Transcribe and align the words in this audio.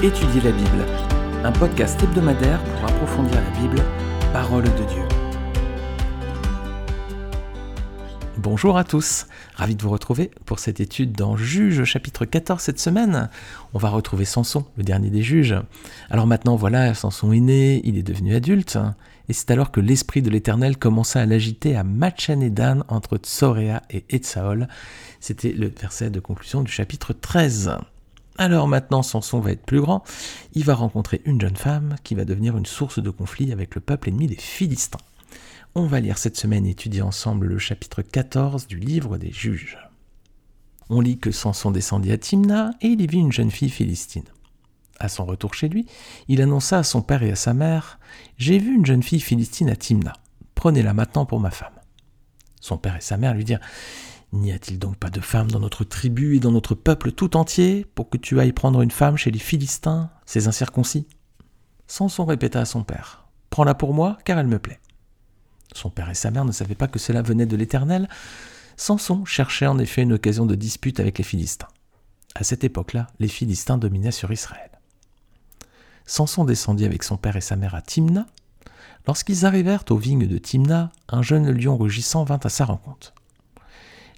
Étudier 0.00 0.40
la 0.42 0.52
Bible, 0.52 0.86
un 1.42 1.50
podcast 1.50 2.00
hebdomadaire 2.00 2.62
pour 2.62 2.88
approfondir 2.88 3.34
la 3.34 3.60
Bible, 3.60 3.82
parole 4.32 4.62
de 4.62 4.84
Dieu. 4.84 5.02
Bonjour 8.36 8.78
à 8.78 8.84
tous, 8.84 9.26
ravi 9.56 9.74
de 9.74 9.82
vous 9.82 9.90
retrouver 9.90 10.30
pour 10.44 10.60
cette 10.60 10.78
étude 10.78 11.10
dans 11.10 11.36
Juge 11.36 11.82
chapitre 11.82 12.26
14 12.26 12.62
cette 12.62 12.78
semaine. 12.78 13.28
On 13.74 13.78
va 13.78 13.88
retrouver 13.88 14.24
Samson, 14.24 14.64
le 14.76 14.84
dernier 14.84 15.10
des 15.10 15.22
juges. 15.22 15.56
Alors 16.10 16.28
maintenant 16.28 16.54
voilà, 16.54 16.94
Samson 16.94 17.32
est 17.32 17.40
né, 17.40 17.80
il 17.82 17.98
est 17.98 18.04
devenu 18.04 18.36
adulte, 18.36 18.78
et 19.28 19.32
c'est 19.32 19.50
alors 19.50 19.72
que 19.72 19.80
l'esprit 19.80 20.22
de 20.22 20.30
l'Éternel 20.30 20.76
commença 20.76 21.20
à 21.20 21.26
l'agiter 21.26 21.74
à 21.74 21.82
Dan 21.82 22.84
entre 22.86 23.16
Tsoréa 23.16 23.82
et 23.90 24.04
Etsaol. 24.10 24.68
C'était 25.18 25.50
le 25.52 25.72
verset 25.76 26.10
de 26.10 26.20
conclusion 26.20 26.62
du 26.62 26.70
chapitre 26.70 27.12
13. 27.12 27.78
Alors 28.38 28.68
maintenant, 28.68 29.02
Samson 29.02 29.40
va 29.40 29.50
être 29.50 29.66
plus 29.66 29.80
grand, 29.80 30.04
il 30.54 30.64
va 30.64 30.76
rencontrer 30.76 31.20
une 31.24 31.40
jeune 31.40 31.56
femme 31.56 31.96
qui 32.04 32.14
va 32.14 32.24
devenir 32.24 32.56
une 32.56 32.66
source 32.66 33.02
de 33.02 33.10
conflit 33.10 33.52
avec 33.52 33.74
le 33.74 33.80
peuple 33.80 34.08
ennemi 34.08 34.28
des 34.28 34.36
Philistins. 34.36 35.00
On 35.74 35.86
va 35.86 35.98
lire 35.98 36.18
cette 36.18 36.36
semaine 36.36 36.64
et 36.64 36.70
étudier 36.70 37.02
ensemble 37.02 37.48
le 37.48 37.58
chapitre 37.58 38.00
14 38.00 38.68
du 38.68 38.78
livre 38.78 39.18
des 39.18 39.32
juges. 39.32 39.76
On 40.88 41.00
lit 41.00 41.18
que 41.18 41.32
Samson 41.32 41.72
descendit 41.72 42.12
à 42.12 42.18
Timna 42.18 42.70
et 42.80 42.86
il 42.86 43.00
y 43.00 43.08
vit 43.08 43.18
une 43.18 43.32
jeune 43.32 43.50
fille 43.50 43.70
philistine. 43.70 44.24
À 45.00 45.08
son 45.08 45.26
retour 45.26 45.54
chez 45.54 45.68
lui, 45.68 45.86
il 46.28 46.40
annonça 46.40 46.78
à 46.78 46.84
son 46.84 47.02
père 47.02 47.24
et 47.24 47.32
à 47.32 47.36
sa 47.36 47.54
mère 47.54 47.98
J'ai 48.36 48.58
vu 48.58 48.74
une 48.74 48.86
jeune 48.86 49.02
fille 49.02 49.20
philistine 49.20 49.68
à 49.68 49.76
Timna. 49.76 50.12
Prenez-la 50.54 50.94
maintenant 50.94 51.26
pour 51.26 51.40
ma 51.40 51.50
femme. 51.50 51.74
Son 52.60 52.78
père 52.78 52.96
et 52.96 53.00
sa 53.00 53.16
mère 53.16 53.34
lui 53.34 53.44
dirent 53.44 53.60
N'y 54.32 54.52
a-t-il 54.52 54.78
donc 54.78 54.96
pas 54.96 55.08
de 55.08 55.20
femme 55.20 55.50
dans 55.50 55.60
notre 55.60 55.84
tribu 55.84 56.36
et 56.36 56.40
dans 56.40 56.52
notre 56.52 56.74
peuple 56.74 57.12
tout 57.12 57.36
entier 57.36 57.86
pour 57.94 58.10
que 58.10 58.18
tu 58.18 58.38
ailles 58.38 58.52
prendre 58.52 58.82
une 58.82 58.90
femme 58.90 59.16
chez 59.16 59.30
les 59.30 59.38
Philistins, 59.38 60.10
ces 60.26 60.48
incirconcis? 60.48 61.06
Samson 61.86 62.26
répéta 62.26 62.60
à 62.60 62.66
son 62.66 62.84
père 62.84 63.24
Prends-la 63.48 63.74
pour 63.74 63.94
moi, 63.94 64.18
car 64.24 64.38
elle 64.38 64.46
me 64.46 64.58
plaît. 64.58 64.80
Son 65.72 65.88
père 65.88 66.10
et 66.10 66.14
sa 66.14 66.30
mère 66.30 66.44
ne 66.44 66.52
savaient 66.52 66.74
pas 66.74 66.88
que 66.88 66.98
cela 66.98 67.22
venait 67.22 67.46
de 67.46 67.56
l'Éternel. 67.56 68.08
Samson 68.76 69.24
cherchait 69.24 69.66
en 69.66 69.78
effet 69.78 70.02
une 70.02 70.12
occasion 70.12 70.44
de 70.44 70.54
dispute 70.54 71.00
avec 71.00 71.16
les 71.16 71.24
Philistins. 71.24 71.68
À 72.34 72.44
cette 72.44 72.64
époque-là, 72.64 73.06
les 73.18 73.28
Philistins 73.28 73.78
dominaient 73.78 74.12
sur 74.12 74.30
Israël. 74.30 74.70
Samson 76.04 76.44
descendit 76.44 76.84
avec 76.84 77.02
son 77.02 77.16
père 77.16 77.36
et 77.36 77.40
sa 77.40 77.56
mère 77.56 77.74
à 77.74 77.82
Timna. 77.82 78.26
Lorsqu'ils 79.06 79.46
arrivèrent 79.46 79.84
aux 79.88 79.96
vignes 79.96 80.26
de 80.26 80.38
Timna, 80.38 80.90
un 81.08 81.22
jeune 81.22 81.50
lion 81.50 81.78
rugissant 81.78 82.24
vint 82.24 82.40
à 82.42 82.48
sa 82.50 82.66
rencontre. 82.66 83.14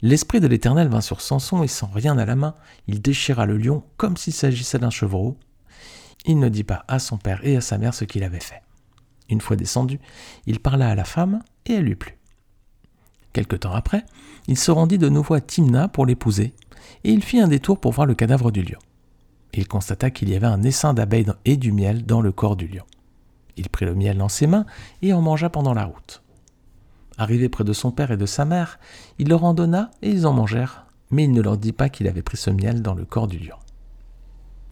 L'esprit 0.02 0.40
de 0.40 0.46
l'Éternel 0.46 0.88
vint 0.88 1.00
sur 1.00 1.20
Samson 1.20 1.62
et 1.62 1.68
sans 1.68 1.88
rien 1.88 2.16
à 2.16 2.24
la 2.24 2.36
main, 2.36 2.54
il 2.86 3.02
déchira 3.02 3.44
le 3.46 3.58
lion 3.58 3.82
comme 3.96 4.16
s'il 4.16 4.32
s'agissait 4.32 4.78
d'un 4.78 4.90
chevreau. 4.90 5.36
Il 6.24 6.38
ne 6.38 6.48
dit 6.48 6.64
pas 6.64 6.84
à 6.88 6.98
son 6.98 7.18
père 7.18 7.40
et 7.44 7.56
à 7.56 7.60
sa 7.60 7.76
mère 7.76 7.94
ce 7.94 8.04
qu'il 8.04 8.24
avait 8.24 8.40
fait. 8.40 8.62
Une 9.28 9.40
fois 9.40 9.56
descendu, 9.56 10.00
il 10.46 10.60
parla 10.60 10.88
à 10.88 10.94
la 10.94 11.04
femme 11.04 11.42
et 11.66 11.74
elle 11.74 11.84
lui 11.84 11.96
plut. 11.96 12.18
Quelque 13.32 13.56
temps 13.56 13.74
après, 13.74 14.04
il 14.48 14.58
se 14.58 14.70
rendit 14.70 14.98
de 14.98 15.08
nouveau 15.08 15.34
à 15.34 15.40
Timna 15.40 15.86
pour 15.86 16.04
l'épouser, 16.04 16.52
et 17.04 17.12
il 17.12 17.22
fit 17.22 17.40
un 17.40 17.48
détour 17.48 17.78
pour 17.78 17.92
voir 17.92 18.06
le 18.06 18.14
cadavre 18.14 18.50
du 18.50 18.62
lion. 18.62 18.78
Il 19.52 19.68
constata 19.68 20.10
qu'il 20.10 20.30
y 20.30 20.34
avait 20.34 20.46
un 20.46 20.62
essaim 20.62 20.94
d'abeilles 20.94 21.26
et 21.44 21.56
du 21.56 21.72
miel 21.72 22.04
dans 22.04 22.20
le 22.20 22.32
corps 22.32 22.56
du 22.56 22.66
lion. 22.66 22.84
Il 23.56 23.68
prit 23.68 23.84
le 23.84 23.94
miel 23.94 24.18
dans 24.18 24.28
ses 24.28 24.46
mains 24.46 24.66
et 25.02 25.12
en 25.12 25.20
mangea 25.20 25.50
pendant 25.50 25.74
la 25.74 25.84
route. 25.84 26.22
Arrivé 27.20 27.50
près 27.50 27.64
de 27.64 27.74
son 27.74 27.90
père 27.90 28.12
et 28.12 28.16
de 28.16 28.24
sa 28.24 28.46
mère, 28.46 28.78
il 29.18 29.28
leur 29.28 29.44
en 29.44 29.52
donna 29.52 29.90
et 30.00 30.08
ils 30.08 30.26
en 30.26 30.32
mangèrent, 30.32 30.86
mais 31.10 31.24
il 31.24 31.32
ne 31.32 31.42
leur 31.42 31.58
dit 31.58 31.74
pas 31.74 31.90
qu'il 31.90 32.08
avait 32.08 32.22
pris 32.22 32.38
ce 32.38 32.48
miel 32.48 32.80
dans 32.80 32.94
le 32.94 33.04
corps 33.04 33.28
du 33.28 33.38
lion. 33.38 33.58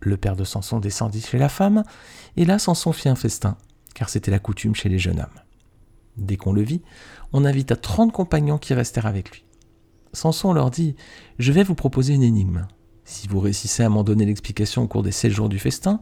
Le 0.01 0.17
père 0.17 0.35
de 0.35 0.45
Samson 0.45 0.81
descendit 0.81 1.21
chez 1.21 1.37
la 1.37 1.51
femme, 1.51 1.85
et 2.39 2.47
là 2.47 2.59
Samson 2.59 2.95
fit 2.95 3.11
un 3.11 3.17
festin, 3.17 3.59
car 3.95 4.09
c'était 4.09 4.31
la 4.31 4.39
coutume 4.39 4.75
chez 4.75 4.89
les 4.89 4.99
jeunes 4.99 5.21
hommes. 5.21 5.43
Dès 6.17 6.39
qu'on 6.39 6.55
le 6.55 6.63
vit, 6.63 6.81
on 7.35 7.45
invita 7.45 7.77
trente 7.77 8.13
compagnons 8.13 8.57
qui 8.57 8.73
restèrent 8.73 9.05
avec 9.05 9.31
lui. 9.31 9.45
Samson 10.15 10.55
leur 10.55 10.71
dit 10.71 10.97
Je 11.39 11.53
vais 11.53 11.65
vous 11.65 11.75
proposer 11.75 12.15
une 12.15 12.23
énigme. 12.23 12.67
Si 13.05 13.29
vous 13.29 13.41
réussissez 13.41 13.83
à 13.83 13.91
m'en 13.91 14.05
donner 14.05 14.25
l'explication 14.25 14.85
au 14.85 14.89
cours 14.89 15.03
des 15.03 15.13
sept 15.13 15.33
jours 15.33 15.51
du 15.51 15.59
festin, 15.59 16.01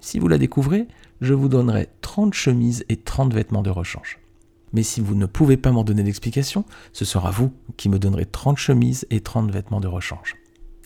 si 0.00 0.18
vous 0.18 0.28
la 0.28 0.38
découvrez, 0.38 0.88
je 1.20 1.34
vous 1.34 1.48
donnerai 1.48 1.90
trente 2.00 2.32
chemises 2.32 2.86
et 2.88 2.96
trente 2.96 3.34
vêtements 3.34 3.62
de 3.62 3.68
rechange. 3.68 4.23
Mais 4.74 4.82
si 4.82 5.00
vous 5.00 5.14
ne 5.14 5.26
pouvez 5.26 5.56
pas 5.56 5.70
m'en 5.70 5.84
donner 5.84 6.02
d'explication, 6.02 6.64
ce 6.92 7.04
sera 7.04 7.30
vous 7.30 7.52
qui 7.76 7.88
me 7.88 7.98
donnerez 7.98 8.26
30 8.26 8.58
chemises 8.58 9.06
et 9.08 9.20
30 9.20 9.50
vêtements 9.50 9.80
de 9.80 9.86
rechange. 9.86 10.34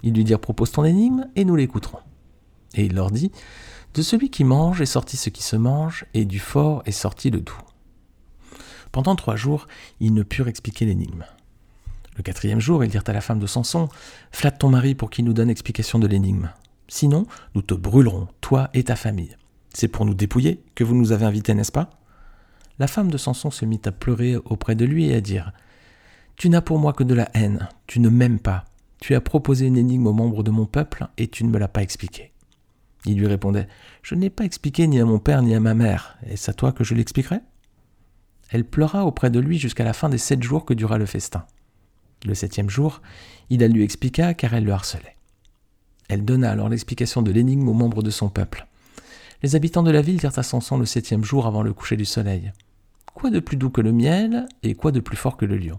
Ils 0.02 0.14
lui 0.14 0.24
dirent 0.24 0.40
propose 0.40 0.70
ton 0.70 0.84
énigme 0.84 1.26
et 1.34 1.44
nous 1.44 1.56
l'écouterons. 1.56 1.98
Et 2.74 2.84
il 2.84 2.94
leur 2.94 3.10
dit 3.10 3.32
De 3.94 4.02
celui 4.02 4.28
qui 4.28 4.44
mange 4.44 4.82
est 4.82 4.86
sorti 4.86 5.16
ce 5.16 5.30
qui 5.30 5.42
se 5.42 5.56
mange, 5.56 6.04
et 6.12 6.26
du 6.26 6.38
fort 6.38 6.82
est 6.84 6.92
sorti 6.92 7.30
le 7.30 7.40
doux. 7.40 7.58
Pendant 8.92 9.16
trois 9.16 9.36
jours, 9.36 9.66
ils 10.00 10.12
ne 10.12 10.22
purent 10.22 10.48
expliquer 10.48 10.84
l'énigme. 10.84 11.24
Le 12.16 12.22
quatrième 12.22 12.60
jour, 12.60 12.84
ils 12.84 12.90
dirent 12.90 13.04
à 13.06 13.12
la 13.12 13.22
femme 13.22 13.38
de 13.38 13.46
Samson 13.46 13.88
Flatte 14.32 14.58
ton 14.58 14.68
mari 14.68 14.94
pour 14.94 15.08
qu'il 15.08 15.24
nous 15.24 15.32
donne 15.32 15.50
explication 15.50 15.98
de 15.98 16.06
l'énigme. 16.06 16.50
Sinon, 16.88 17.26
nous 17.54 17.62
te 17.62 17.74
brûlerons, 17.74 18.28
toi 18.42 18.68
et 18.74 18.84
ta 18.84 18.96
famille. 18.96 19.36
C'est 19.72 19.88
pour 19.88 20.04
nous 20.04 20.14
dépouiller 20.14 20.62
que 20.74 20.84
vous 20.84 20.94
nous 20.94 21.12
avez 21.12 21.24
invités, 21.24 21.54
n'est-ce 21.54 21.72
pas? 21.72 21.97
La 22.78 22.86
femme 22.86 23.10
de 23.10 23.18
Samson 23.18 23.50
se 23.50 23.64
mit 23.64 23.80
à 23.84 23.92
pleurer 23.92 24.36
auprès 24.36 24.74
de 24.74 24.84
lui 24.84 25.08
et 25.08 25.14
à 25.14 25.20
dire 25.20 25.52
Tu 26.36 26.48
n'as 26.48 26.60
pour 26.60 26.78
moi 26.78 26.92
que 26.92 27.04
de 27.04 27.14
la 27.14 27.28
haine, 27.34 27.68
tu 27.86 27.98
ne 28.00 28.08
m'aimes 28.08 28.38
pas. 28.38 28.64
Tu 29.00 29.14
as 29.14 29.20
proposé 29.20 29.66
une 29.66 29.76
énigme 29.76 30.06
aux 30.06 30.12
membres 30.12 30.42
de 30.42 30.50
mon 30.50 30.66
peuple 30.66 31.06
et 31.18 31.28
tu 31.28 31.44
ne 31.44 31.50
me 31.50 31.58
l'as 31.58 31.68
pas 31.68 31.82
expliquée. 31.82 32.32
Il 33.04 33.18
lui 33.18 33.26
répondait 33.26 33.68
Je 34.02 34.14
n'ai 34.14 34.30
pas 34.30 34.44
expliqué 34.44 34.86
ni 34.86 35.00
à 35.00 35.04
mon 35.04 35.18
père 35.18 35.42
ni 35.42 35.54
à 35.54 35.60
ma 35.60 35.74
mère. 35.74 36.18
Est-ce 36.26 36.50
à 36.50 36.54
toi 36.54 36.72
que 36.72 36.84
je 36.84 36.94
l'expliquerai? 36.94 37.40
Elle 38.50 38.64
pleura 38.64 39.04
auprès 39.04 39.30
de 39.30 39.40
lui 39.40 39.58
jusqu'à 39.58 39.84
la 39.84 39.92
fin 39.92 40.08
des 40.08 40.18
sept 40.18 40.42
jours 40.42 40.64
que 40.64 40.74
dura 40.74 40.98
le 40.98 41.06
festin. 41.06 41.44
Le 42.24 42.34
septième 42.34 42.70
jour, 42.70 43.02
il 43.50 43.60
la 43.60 43.68
lui 43.68 43.82
expliqua 43.82 44.34
car 44.34 44.54
elle 44.54 44.64
le 44.64 44.72
harcelait. 44.72 45.16
Elle 46.08 46.24
donna 46.24 46.50
alors 46.50 46.68
l'explication 46.68 47.22
de 47.22 47.30
l'énigme 47.30 47.68
aux 47.68 47.74
membres 47.74 48.02
de 48.02 48.10
son 48.10 48.28
peuple. 48.28 48.66
Les 49.42 49.54
habitants 49.54 49.82
de 49.82 49.90
la 49.90 50.00
ville 50.00 50.16
dirent 50.16 50.38
à 50.38 50.42
Samson 50.42 50.78
le 50.78 50.86
septième 50.86 51.24
jour 51.24 51.46
avant 51.46 51.62
le 51.62 51.72
coucher 51.72 51.96
du 51.96 52.04
soleil 52.04 52.52
Quoi 53.18 53.30
de 53.30 53.40
plus 53.40 53.56
doux 53.56 53.70
que 53.70 53.80
le 53.80 53.90
miel 53.90 54.46
et 54.62 54.76
quoi 54.76 54.92
de 54.92 55.00
plus 55.00 55.16
fort 55.16 55.36
que 55.36 55.44
le 55.44 55.56
lion? 55.56 55.76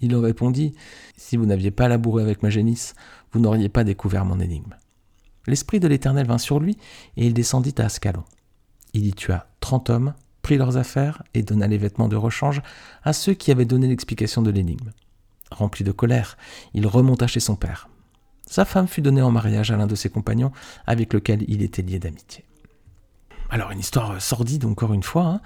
Il 0.00 0.12
leur 0.12 0.22
répondit 0.22 0.72
Si 1.14 1.36
vous 1.36 1.44
n'aviez 1.44 1.70
pas 1.70 1.88
labouré 1.88 2.22
avec 2.22 2.42
ma 2.42 2.48
génisse, 2.48 2.94
vous 3.32 3.38
n'auriez 3.38 3.68
pas 3.68 3.84
découvert 3.84 4.24
mon 4.24 4.40
énigme. 4.40 4.74
L'esprit 5.46 5.78
de 5.78 5.86
l'Éternel 5.86 6.26
vint 6.26 6.38
sur 6.38 6.58
lui, 6.58 6.78
et 7.18 7.26
il 7.26 7.34
descendit 7.34 7.74
à 7.76 7.84
Ascalon. 7.84 8.24
Il 8.94 9.04
y 9.04 9.12
tua 9.12 9.48
trente 9.60 9.90
hommes, 9.90 10.14
prit 10.40 10.56
leurs 10.56 10.78
affaires 10.78 11.22
et 11.34 11.42
donna 11.42 11.66
les 11.66 11.76
vêtements 11.76 12.08
de 12.08 12.16
rechange 12.16 12.62
à 13.02 13.12
ceux 13.12 13.34
qui 13.34 13.50
avaient 13.50 13.66
donné 13.66 13.86
l'explication 13.86 14.40
de 14.40 14.50
l'énigme. 14.50 14.92
Rempli 15.50 15.84
de 15.84 15.92
colère, 15.92 16.38
il 16.72 16.86
remonta 16.86 17.26
chez 17.26 17.40
son 17.40 17.56
père. 17.56 17.90
Sa 18.46 18.64
femme 18.64 18.88
fut 18.88 19.02
donnée 19.02 19.20
en 19.20 19.30
mariage 19.30 19.70
à 19.70 19.76
l'un 19.76 19.86
de 19.86 19.94
ses 19.94 20.08
compagnons 20.08 20.52
avec 20.86 21.12
lequel 21.12 21.44
il 21.46 21.60
était 21.60 21.82
lié 21.82 21.98
d'amitié. 21.98 22.46
Alors 23.50 23.70
une 23.70 23.80
histoire 23.80 24.20
sordide 24.20 24.64
encore 24.66 24.92
une 24.92 25.02
fois, 25.02 25.24
hein, 25.24 25.40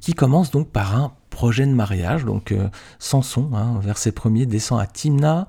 qui 0.00 0.14
commence 0.14 0.50
donc 0.50 0.68
par 0.68 0.96
un 0.96 1.12
projet 1.30 1.66
de 1.66 1.72
mariage. 1.72 2.24
Donc 2.24 2.52
euh, 2.52 2.68
Samson, 2.98 3.50
hein, 3.54 3.78
verset 3.80 4.12
premier, 4.12 4.46
descend 4.46 4.80
à 4.80 4.86
Timna. 4.86 5.46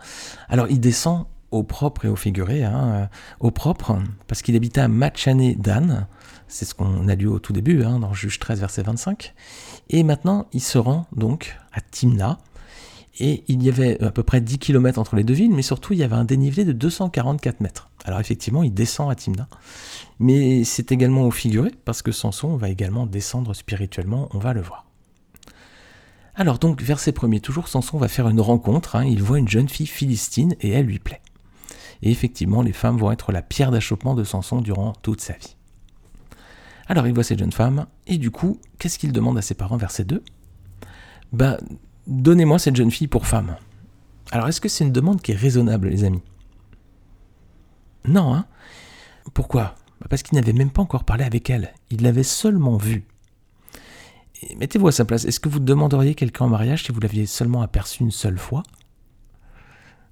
Alors 0.49 0.67
il 0.69 0.79
descend 0.79 1.25
au 1.51 1.63
propre 1.63 2.05
et 2.05 2.09
au 2.09 2.15
figuré, 2.15 2.63
hein, 2.63 2.87
euh, 2.87 3.05
au 3.39 3.51
propre, 3.51 3.97
parce 4.27 4.41
qu'il 4.41 4.55
habitait 4.55 4.81
à 4.81 4.87
Machané 4.87 5.55
Dan. 5.55 6.07
C'est 6.47 6.65
ce 6.65 6.75
qu'on 6.75 7.07
a 7.07 7.15
lu 7.15 7.27
au 7.27 7.39
tout 7.39 7.51
début, 7.51 7.79
dans 7.79 8.13
Juge 8.13 8.39
13, 8.39 8.59
verset 8.59 8.83
25. 8.83 9.33
Et 9.89 10.03
maintenant, 10.03 10.45
il 10.53 10.61
se 10.61 10.77
rend 10.77 11.05
donc 11.13 11.57
à 11.73 11.81
Timna. 11.81 12.37
Et 13.19 13.43
il 13.47 13.63
y 13.63 13.69
avait 13.69 14.01
à 14.03 14.11
peu 14.11 14.23
près 14.23 14.41
10 14.41 14.59
km 14.59 14.99
entre 14.99 15.15
les 15.15 15.23
deux 15.23 15.33
villes, 15.33 15.53
mais 15.53 15.63
surtout 15.63 15.93
il 15.93 15.99
y 15.99 16.03
avait 16.03 16.15
un 16.15 16.25
dénivelé 16.25 16.65
de 16.65 16.71
244 16.71 17.61
mètres. 17.61 17.89
Alors 18.05 18.19
effectivement, 18.19 18.63
il 18.63 18.73
descend 18.73 19.11
à 19.11 19.15
Timna, 19.15 19.47
mais 20.19 20.63
c'est 20.63 20.91
également 20.91 21.23
au 21.23 21.31
figuré, 21.31 21.71
parce 21.83 22.01
que 22.01 22.11
Samson 22.11 22.55
va 22.57 22.69
également 22.69 23.07
descendre 23.07 23.53
spirituellement, 23.53 24.29
on 24.33 24.39
va 24.39 24.53
le 24.53 24.61
voir. 24.61 24.85
Alors 26.35 26.59
donc, 26.59 26.83
verset 26.83 27.11
premier, 27.11 27.39
toujours, 27.39 27.67
Samson 27.67 27.97
va 27.97 28.07
faire 28.07 28.29
une 28.29 28.41
rencontre, 28.41 28.95
hein. 28.95 29.05
il 29.05 29.23
voit 29.23 29.39
une 29.39 29.47
jeune 29.47 29.67
fille 29.67 29.87
philistine 29.87 30.55
et 30.61 30.69
elle 30.69 30.85
lui 30.85 30.99
plaît. 30.99 31.21
Et 32.03 32.11
effectivement, 32.11 32.61
les 32.61 32.73
femmes 32.73 32.97
vont 32.97 33.11
être 33.11 33.31
la 33.31 33.41
pierre 33.41 33.71
d'achoppement 33.71 34.13
de 34.13 34.23
Samson 34.23 34.61
durant 34.61 34.93
toute 35.01 35.21
sa 35.21 35.33
vie. 35.33 35.55
Alors 36.87 37.07
il 37.07 37.13
voit 37.13 37.23
cette 37.23 37.39
jeune 37.39 37.51
femme, 37.51 37.87
et 38.05 38.19
du 38.19 38.29
coup, 38.29 38.59
qu'est-ce 38.77 38.99
qu'il 38.99 39.11
demande 39.11 39.37
à 39.39 39.41
ses 39.41 39.55
parents, 39.55 39.77
verset 39.77 40.05
2 40.05 40.23
Ben, 41.33 41.57
donnez-moi 42.07 42.59
cette 42.59 42.75
jeune 42.75 42.91
fille 42.91 43.07
pour 43.07 43.27
femme. 43.27 43.55
Alors 44.31 44.47
est-ce 44.47 44.61
que 44.61 44.69
c'est 44.69 44.83
une 44.83 44.91
demande 44.91 45.21
qui 45.21 45.31
est 45.31 45.35
raisonnable, 45.35 45.89
les 45.89 46.03
amis? 46.03 46.23
Non, 48.05 48.33
hein? 48.33 48.45
Pourquoi? 49.33 49.75
Bah, 49.99 50.07
Parce 50.09 50.23
qu'il 50.23 50.37
n'avait 50.37 50.53
même 50.53 50.71
pas 50.71 50.81
encore 50.81 51.03
parlé 51.03 51.23
avec 51.23 51.49
elle. 51.49 51.73
Il 51.89 52.01
l'avait 52.01 52.23
seulement 52.23 52.77
vue. 52.77 53.05
Mettez-vous 54.57 54.87
à 54.87 54.91
sa 54.91 55.05
place. 55.05 55.25
Est-ce 55.25 55.39
que 55.39 55.49
vous 55.49 55.59
demanderiez 55.59 56.15
quelqu'un 56.15 56.45
en 56.45 56.49
mariage 56.49 56.83
si 56.83 56.91
vous 56.91 56.99
l'aviez 56.99 57.25
seulement 57.25 57.61
aperçu 57.61 58.03
une 58.03 58.11
seule 58.11 58.37
fois? 58.37 58.63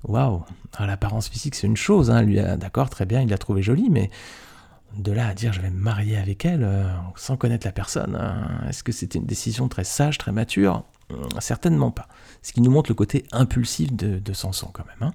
Waouh 0.04 0.44
L'apparence 0.80 1.30
physique, 1.30 1.56
c'est 1.56 1.68
une 1.68 1.78
chose. 1.78 2.12
Hein. 2.12 2.24
Lui, 2.24 2.36
d'accord, 2.58 2.90
très 2.90 3.06
bien, 3.06 3.22
il 3.22 3.30
l'a 3.30 3.38
trouvé 3.38 3.62
jolie, 3.62 3.90
mais 3.90 4.10
De 4.98 5.12
là 5.12 5.28
à 5.28 5.34
dire 5.34 5.52
je 5.52 5.62
vais 5.62 5.70
me 5.70 5.80
marier 5.80 6.18
avec 6.18 6.46
elle 6.46 6.64
euh, 6.64 6.88
sans 7.16 7.36
connaître 7.36 7.68
la 7.68 7.74
personne, 7.74 8.16
hein, 8.16 8.62
est-ce 8.70 8.82
que 8.84 8.94
c'était 8.94 9.20
une 9.20 9.26
décision 9.26 9.68
très 9.68 9.84
sage, 9.84 10.18
très 10.18 10.32
mature? 10.32 10.86
Certainement 11.40 11.92
pas. 11.92 12.08
Ce 12.42 12.52
qui 12.52 12.62
nous 12.62 12.72
montre 12.72 12.90
le 12.90 12.96
côté 12.96 13.26
impulsif 13.32 13.94
de, 13.94 14.34
Samson 14.34 14.70
quand 14.74 14.86
même. 14.86 15.10
Hein. 15.10 15.14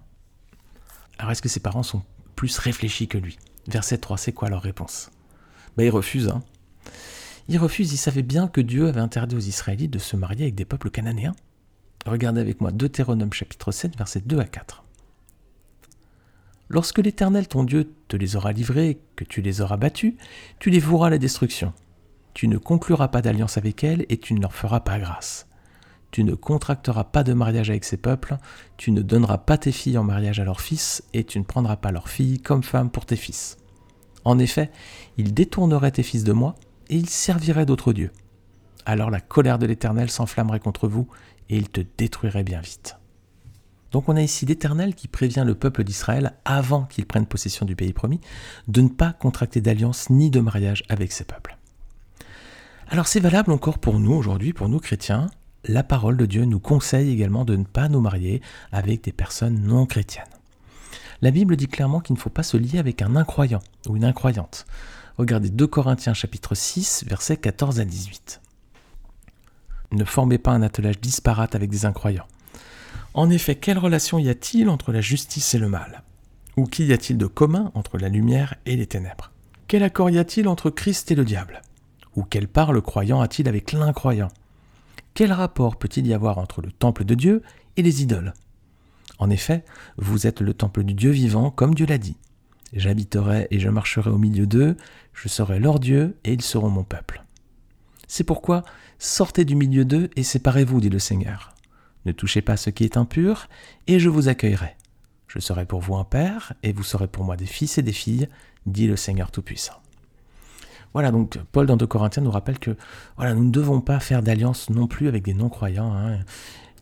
Alors 1.18 1.32
est-ce 1.32 1.42
que 1.42 1.48
ses 1.48 1.60
parents 1.60 1.82
sont 1.82 2.02
plus 2.36 2.58
réfléchis 2.58 3.08
que 3.08 3.18
lui? 3.18 3.38
Verset 3.66 3.98
3, 3.98 4.16
c'est 4.16 4.32
quoi 4.32 4.48
leur 4.48 4.62
réponse? 4.62 5.10
Ben, 5.76 5.84
Ils 5.84 5.90
refusent. 5.90 6.28
Hein. 6.28 6.42
Ils 7.48 7.58
refusent, 7.58 7.92
ils 7.92 7.98
savaient 7.98 8.22
bien 8.22 8.48
que 8.48 8.60
Dieu 8.60 8.88
avait 8.88 9.00
interdit 9.00 9.34
aux 9.34 9.40
Israélites 9.40 9.90
de 9.90 9.98
se 9.98 10.16
marier 10.16 10.44
avec 10.44 10.54
des 10.54 10.64
peuples 10.64 10.90
cananéens. 10.90 11.34
Regardez 12.06 12.40
avec 12.40 12.60
moi 12.60 12.70
Deutéronome 12.70 13.32
chapitre 13.32 13.72
7, 13.72 13.96
versets 13.96 14.20
2 14.20 14.38
à 14.38 14.44
4. 14.44 14.84
Lorsque 16.68 16.98
l'Éternel 16.98 17.48
ton 17.48 17.64
Dieu 17.64 17.92
te 18.06 18.16
les 18.16 18.36
aura 18.36 18.52
livrés, 18.52 19.00
que 19.16 19.24
tu 19.24 19.42
les 19.42 19.60
auras 19.60 19.76
battus, 19.76 20.14
tu 20.60 20.70
les 20.70 20.78
voueras 20.78 21.08
à 21.08 21.10
la 21.10 21.18
destruction. 21.18 21.72
Tu 22.32 22.46
ne 22.46 22.58
concluras 22.58 23.08
pas 23.08 23.22
d'alliance 23.22 23.58
avec 23.58 23.82
elles 23.82 24.06
et 24.08 24.18
tu 24.18 24.34
ne 24.34 24.40
leur 24.40 24.54
feras 24.54 24.80
pas 24.80 25.00
grâce. 25.00 25.48
Tu 26.10 26.24
ne 26.24 26.34
contracteras 26.34 27.04
pas 27.04 27.22
de 27.22 27.32
mariage 27.32 27.70
avec 27.70 27.84
ces 27.84 27.96
peuples, 27.96 28.36
tu 28.76 28.90
ne 28.90 29.02
donneras 29.02 29.38
pas 29.38 29.58
tes 29.58 29.72
filles 29.72 29.98
en 29.98 30.04
mariage 30.04 30.40
à 30.40 30.44
leurs 30.44 30.60
fils, 30.60 31.04
et 31.12 31.24
tu 31.24 31.38
ne 31.38 31.44
prendras 31.44 31.76
pas 31.76 31.92
leurs 31.92 32.08
filles 32.08 32.40
comme 32.40 32.62
femmes 32.62 32.90
pour 32.90 33.06
tes 33.06 33.16
fils. 33.16 33.58
En 34.24 34.38
effet, 34.38 34.70
ils 35.16 35.32
détourneraient 35.32 35.92
tes 35.92 36.02
fils 36.02 36.24
de 36.24 36.32
moi, 36.32 36.56
et 36.88 36.96
ils 36.96 37.08
serviraient 37.08 37.66
d'autres 37.66 37.92
dieux. 37.92 38.10
Alors 38.84 39.10
la 39.10 39.20
colère 39.20 39.58
de 39.58 39.66
l'Éternel 39.66 40.10
s'enflammerait 40.10 40.60
contre 40.60 40.88
vous, 40.88 41.08
et 41.48 41.56
il 41.56 41.68
te 41.68 41.80
détruirait 41.96 42.44
bien 42.44 42.60
vite. 42.60 42.96
Donc 43.92 44.08
on 44.08 44.16
a 44.16 44.22
ici 44.22 44.46
l'Éternel 44.46 44.94
qui 44.94 45.08
prévient 45.08 45.44
le 45.46 45.54
peuple 45.54 45.84
d'Israël, 45.84 46.34
avant 46.44 46.84
qu'il 46.84 47.06
prenne 47.06 47.26
possession 47.26 47.66
du 47.66 47.76
pays 47.76 47.92
promis, 47.92 48.20
de 48.68 48.80
ne 48.80 48.88
pas 48.88 49.12
contracter 49.12 49.60
d'alliance 49.60 50.10
ni 50.10 50.30
de 50.30 50.40
mariage 50.40 50.84
avec 50.88 51.12
ces 51.12 51.24
peuples. 51.24 51.56
Alors 52.88 53.06
c'est 53.06 53.20
valable 53.20 53.52
encore 53.52 53.78
pour 53.78 54.00
nous 54.00 54.12
aujourd'hui, 54.12 54.52
pour 54.52 54.68
nous 54.68 54.80
chrétiens. 54.80 55.28
La 55.64 55.82
parole 55.82 56.16
de 56.16 56.26
Dieu 56.26 56.44
nous 56.44 56.60
conseille 56.60 57.10
également 57.10 57.44
de 57.44 57.56
ne 57.56 57.64
pas 57.64 57.88
nous 57.88 58.00
marier 58.00 58.40
avec 58.72 59.04
des 59.04 59.12
personnes 59.12 59.60
non 59.60 59.86
chrétiennes. 59.86 60.24
La 61.22 61.30
Bible 61.30 61.56
dit 61.56 61.68
clairement 61.68 62.00
qu'il 62.00 62.14
ne 62.14 62.20
faut 62.20 62.30
pas 62.30 62.42
se 62.42 62.56
lier 62.56 62.78
avec 62.78 63.02
un 63.02 63.16
incroyant 63.16 63.60
ou 63.88 63.96
une 63.96 64.04
incroyante. 64.04 64.66
Regardez 65.18 65.50
2 65.50 65.66
Corinthiens 65.66 66.14
chapitre 66.14 66.54
6 66.54 67.04
versets 67.06 67.36
14 67.36 67.80
à 67.80 67.84
18. 67.84 68.40
Ne 69.92 70.04
formez 70.04 70.38
pas 70.38 70.52
un 70.52 70.62
attelage 70.62 71.00
disparate 71.00 71.54
avec 71.54 71.68
des 71.68 71.84
incroyants 71.84 72.26
en 73.14 73.28
effet, 73.28 73.56
quelle 73.56 73.78
relation 73.78 74.18
y 74.18 74.28
a-t-il 74.28 74.68
entre 74.68 74.92
la 74.92 75.00
justice 75.00 75.54
et 75.54 75.58
le 75.58 75.68
mal? 75.68 76.02
Ou 76.56 76.64
qu'y 76.64 76.92
a-t-il 76.92 77.18
de 77.18 77.26
commun 77.26 77.72
entre 77.74 77.98
la 77.98 78.08
lumière 78.08 78.54
et 78.66 78.76
les 78.76 78.86
ténèbres? 78.86 79.32
Quel 79.66 79.82
accord 79.82 80.10
y 80.10 80.18
a-t-il 80.18 80.46
entre 80.46 80.70
Christ 80.70 81.10
et 81.10 81.16
le 81.16 81.24
diable? 81.24 81.62
Ou 82.14 82.22
quelle 82.22 82.48
part 82.48 82.72
le 82.72 82.80
croyant 82.80 83.20
a-t-il 83.20 83.48
avec 83.48 83.72
l'incroyant? 83.72 84.28
Quel 85.14 85.32
rapport 85.32 85.76
peut-il 85.76 86.06
y 86.06 86.14
avoir 86.14 86.38
entre 86.38 86.62
le 86.62 86.72
temple 86.72 87.04
de 87.04 87.14
Dieu 87.14 87.42
et 87.76 87.82
les 87.82 88.02
idoles? 88.02 88.32
En 89.18 89.28
effet, 89.28 89.64
vous 89.98 90.26
êtes 90.26 90.40
le 90.40 90.54
temple 90.54 90.82
du 90.82 90.94
Dieu 90.94 91.10
vivant, 91.10 91.50
comme 91.50 91.74
Dieu 91.74 91.86
l'a 91.86 91.98
dit. 91.98 92.16
J'habiterai 92.72 93.48
et 93.50 93.58
je 93.58 93.68
marcherai 93.68 94.10
au 94.10 94.18
milieu 94.18 94.46
d'eux, 94.46 94.76
je 95.12 95.28
serai 95.28 95.58
leur 95.58 95.80
Dieu 95.80 96.16
et 96.24 96.32
ils 96.32 96.42
seront 96.42 96.70
mon 96.70 96.84
peuple. 96.84 97.24
C'est 98.06 98.24
pourquoi 98.24 98.64
sortez 98.98 99.44
du 99.44 99.56
milieu 99.56 99.84
d'eux 99.84 100.10
et 100.16 100.22
séparez-vous, 100.22 100.80
dit 100.80 100.88
le 100.88 100.98
Seigneur. 100.98 101.54
Ne 102.06 102.12
touchez 102.12 102.42
pas 102.42 102.56
ce 102.56 102.70
qui 102.70 102.84
est 102.84 102.96
impur, 102.96 103.48
et 103.86 103.98
je 103.98 104.08
vous 104.08 104.28
accueillerai. 104.28 104.76
Je 105.28 105.38
serai 105.38 105.66
pour 105.66 105.80
vous 105.80 105.96
un 105.96 106.04
père, 106.04 106.54
et 106.62 106.72
vous 106.72 106.82
serez 106.82 107.08
pour 107.08 107.24
moi 107.24 107.36
des 107.36 107.46
fils 107.46 107.76
et 107.76 107.82
des 107.82 107.92
filles, 107.92 108.28
dit 108.66 108.86
le 108.86 108.96
Seigneur 108.96 109.30
Tout-Puissant. 109.30 109.80
Voilà, 110.92 111.12
donc 111.12 111.38
Paul 111.52 111.66
dans 111.66 111.76
2 111.76 111.86
Corinthiens 111.86 112.22
nous 112.22 112.30
rappelle 112.30 112.58
que 112.58 112.76
voilà, 113.16 113.34
nous 113.34 113.44
ne 113.44 113.50
devons 113.50 113.80
pas 113.80 114.00
faire 114.00 114.22
d'alliance 114.22 114.70
non 114.70 114.86
plus 114.86 115.08
avec 115.08 115.22
des 115.22 115.34
non-croyants. 115.34 115.94
Hein. 115.94 116.18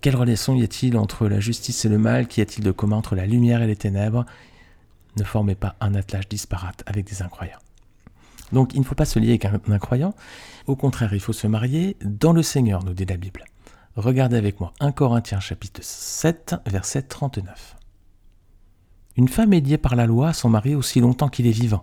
Quelle 0.01 0.17
relation 0.17 0.55
y 0.55 0.63
a-t-il 0.63 0.97
entre 0.97 1.29
la 1.29 1.41
justice 1.41 1.85
et 1.85 1.89
le 1.89 1.99
mal? 1.99 2.27
Qu'y 2.27 2.41
a-t-il 2.41 2.65
de 2.65 2.71
commun 2.71 2.97
entre 2.97 3.17
la 3.17 3.27
lumière 3.27 3.63
et 3.63 3.67
les 3.67 3.77
ténèbres? 3.77 4.25
Ne 5.17 5.25
formez 5.25 5.57
pas 5.57 5.77
un 5.81 5.95
attelage 5.95 6.29
disparate 6.29 6.83
avec 6.87 7.07
des 7.07 7.23
incroyants. 7.23 7.59
Donc 8.53 8.73
il 8.75 8.81
ne 8.81 8.85
faut 8.85 8.95
pas 8.95 9.05
se 9.05 9.19
lier 9.19 9.31
avec 9.31 9.45
un 9.45 9.61
incroyant. 9.71 10.15
Au 10.67 10.77
contraire, 10.77 11.13
il 11.13 11.21
faut 11.21 11.33
se 11.33 11.47
marier 11.47 11.97
dans 12.03 12.33
le 12.33 12.43
Seigneur, 12.43 12.85
nous 12.85 12.95
dit 12.95 13.05
la 13.05 13.17
Bible. 13.17 13.45
Regardez 13.97 14.37
avec 14.37 14.61
moi 14.61 14.73
1 14.81 14.93
Corinthiens 14.93 15.41
chapitre 15.41 15.81
7 15.83 16.55
verset 16.67 17.03
39. 17.03 17.77
Une 19.17 19.29
femme 19.29 19.53
est 19.53 19.61
liée 19.61 19.79
par 19.79 19.97
la 19.97 20.07
loi 20.07 20.29
à 20.29 20.33
son 20.33 20.49
mari 20.49 20.77
aussi 20.77 21.01
longtemps 21.01 21.29
qu'il 21.29 21.49
est 21.49 21.51
vivant. 21.51 21.81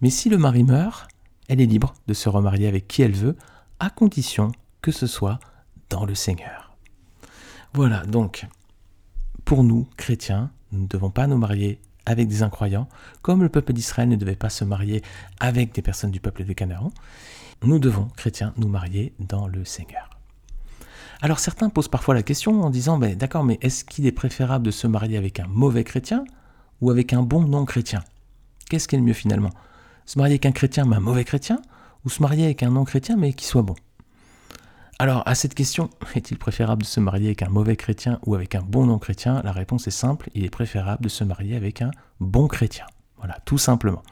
Mais 0.00 0.10
si 0.10 0.28
le 0.28 0.38
mari 0.38 0.64
meurt, 0.64 1.08
elle 1.48 1.60
est 1.60 1.66
libre 1.66 1.94
de 2.06 2.14
se 2.14 2.28
remarier 2.28 2.68
avec 2.68 2.86
qui 2.86 3.02
elle 3.02 3.14
veut, 3.14 3.36
à 3.80 3.90
condition 3.90 4.52
que 4.82 4.92
ce 4.92 5.06
soit 5.06 5.38
dans 5.90 6.04
le 6.04 6.14
Seigneur. 6.14 6.76
Voilà, 7.74 8.04
donc, 8.04 8.46
pour 9.44 9.64
nous, 9.64 9.88
chrétiens, 9.96 10.50
nous 10.72 10.82
ne 10.82 10.86
devons 10.86 11.10
pas 11.10 11.26
nous 11.26 11.38
marier 11.38 11.80
avec 12.06 12.28
des 12.28 12.42
incroyants, 12.42 12.88
comme 13.22 13.42
le 13.42 13.48
peuple 13.48 13.72
d'Israël 13.72 14.08
ne 14.08 14.16
devait 14.16 14.36
pas 14.36 14.48
se 14.48 14.64
marier 14.64 15.02
avec 15.40 15.74
des 15.74 15.82
personnes 15.82 16.10
du 16.10 16.20
peuple 16.20 16.44
de 16.44 16.52
Canaan. 16.52 16.90
Nous 17.62 17.78
devons, 17.78 18.08
chrétiens, 18.16 18.54
nous 18.56 18.68
marier 18.68 19.14
dans 19.18 19.46
le 19.46 19.64
Seigneur. 19.64 20.08
Alors 21.20 21.40
certains 21.40 21.68
posent 21.68 21.88
parfois 21.88 22.14
la 22.14 22.22
question 22.22 22.62
en 22.62 22.70
disant, 22.70 22.98
ben, 22.98 23.16
d'accord, 23.16 23.44
mais 23.44 23.58
est-ce 23.60 23.84
qu'il 23.84 24.06
est 24.06 24.12
préférable 24.12 24.64
de 24.64 24.70
se 24.70 24.86
marier 24.86 25.16
avec 25.16 25.40
un 25.40 25.48
mauvais 25.48 25.84
chrétien 25.84 26.24
ou 26.80 26.90
avec 26.90 27.12
un 27.12 27.22
bon 27.22 27.42
non-chrétien? 27.42 28.04
Qu'est-ce 28.70 28.86
qui 28.86 28.94
est 28.94 28.98
le 28.98 29.04
mieux 29.04 29.14
finalement? 29.14 29.50
Se 30.08 30.18
marier 30.18 30.32
avec 30.32 30.46
un 30.46 30.52
chrétien 30.52 30.86
mais 30.86 30.96
un 30.96 31.00
mauvais 31.00 31.24
chrétien 31.24 31.60
ou 32.06 32.08
se 32.08 32.22
marier 32.22 32.46
avec 32.46 32.62
un 32.62 32.70
non-chrétien 32.70 33.18
mais 33.18 33.34
qui 33.34 33.44
soit 33.44 33.60
bon? 33.60 33.74
Alors, 34.98 35.22
à 35.26 35.34
cette 35.34 35.52
question, 35.52 35.90
est-il 36.14 36.38
préférable 36.38 36.80
de 36.80 36.86
se 36.86 36.98
marier 36.98 37.26
avec 37.26 37.42
un 37.42 37.50
mauvais 37.50 37.76
chrétien 37.76 38.18
ou 38.24 38.34
avec 38.34 38.54
un 38.54 38.62
bon 38.62 38.86
non-chrétien? 38.86 39.42
La 39.44 39.52
réponse 39.52 39.86
est 39.86 39.90
simple, 39.90 40.30
il 40.34 40.46
est 40.46 40.50
préférable 40.50 41.04
de 41.04 41.10
se 41.10 41.24
marier 41.24 41.56
avec 41.56 41.82
un 41.82 41.90
bon 42.20 42.48
chrétien. 42.48 42.86
Voilà, 43.18 43.36
tout 43.44 43.58
simplement. 43.58 44.02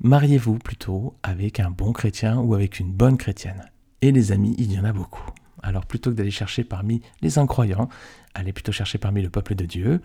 Mariez-vous 0.00 0.58
plutôt 0.58 1.14
avec 1.22 1.58
un 1.58 1.70
bon 1.70 1.94
chrétien 1.94 2.36
ou 2.36 2.52
avec 2.52 2.78
une 2.78 2.92
bonne 2.92 3.16
chrétienne? 3.16 3.64
Et 4.02 4.12
les 4.12 4.30
amis, 4.30 4.54
il 4.58 4.70
y 4.70 4.78
en 4.78 4.84
a 4.84 4.92
beaucoup. 4.92 5.24
Alors 5.62 5.86
plutôt 5.86 6.10
que 6.10 6.16
d'aller 6.16 6.30
chercher 6.30 6.64
parmi 6.64 7.00
les 7.22 7.38
incroyants, 7.38 7.88
allez 8.34 8.52
plutôt 8.52 8.72
chercher 8.72 8.98
parmi 8.98 9.22
le 9.22 9.30
peuple 9.30 9.54
de 9.54 9.64
Dieu. 9.64 10.02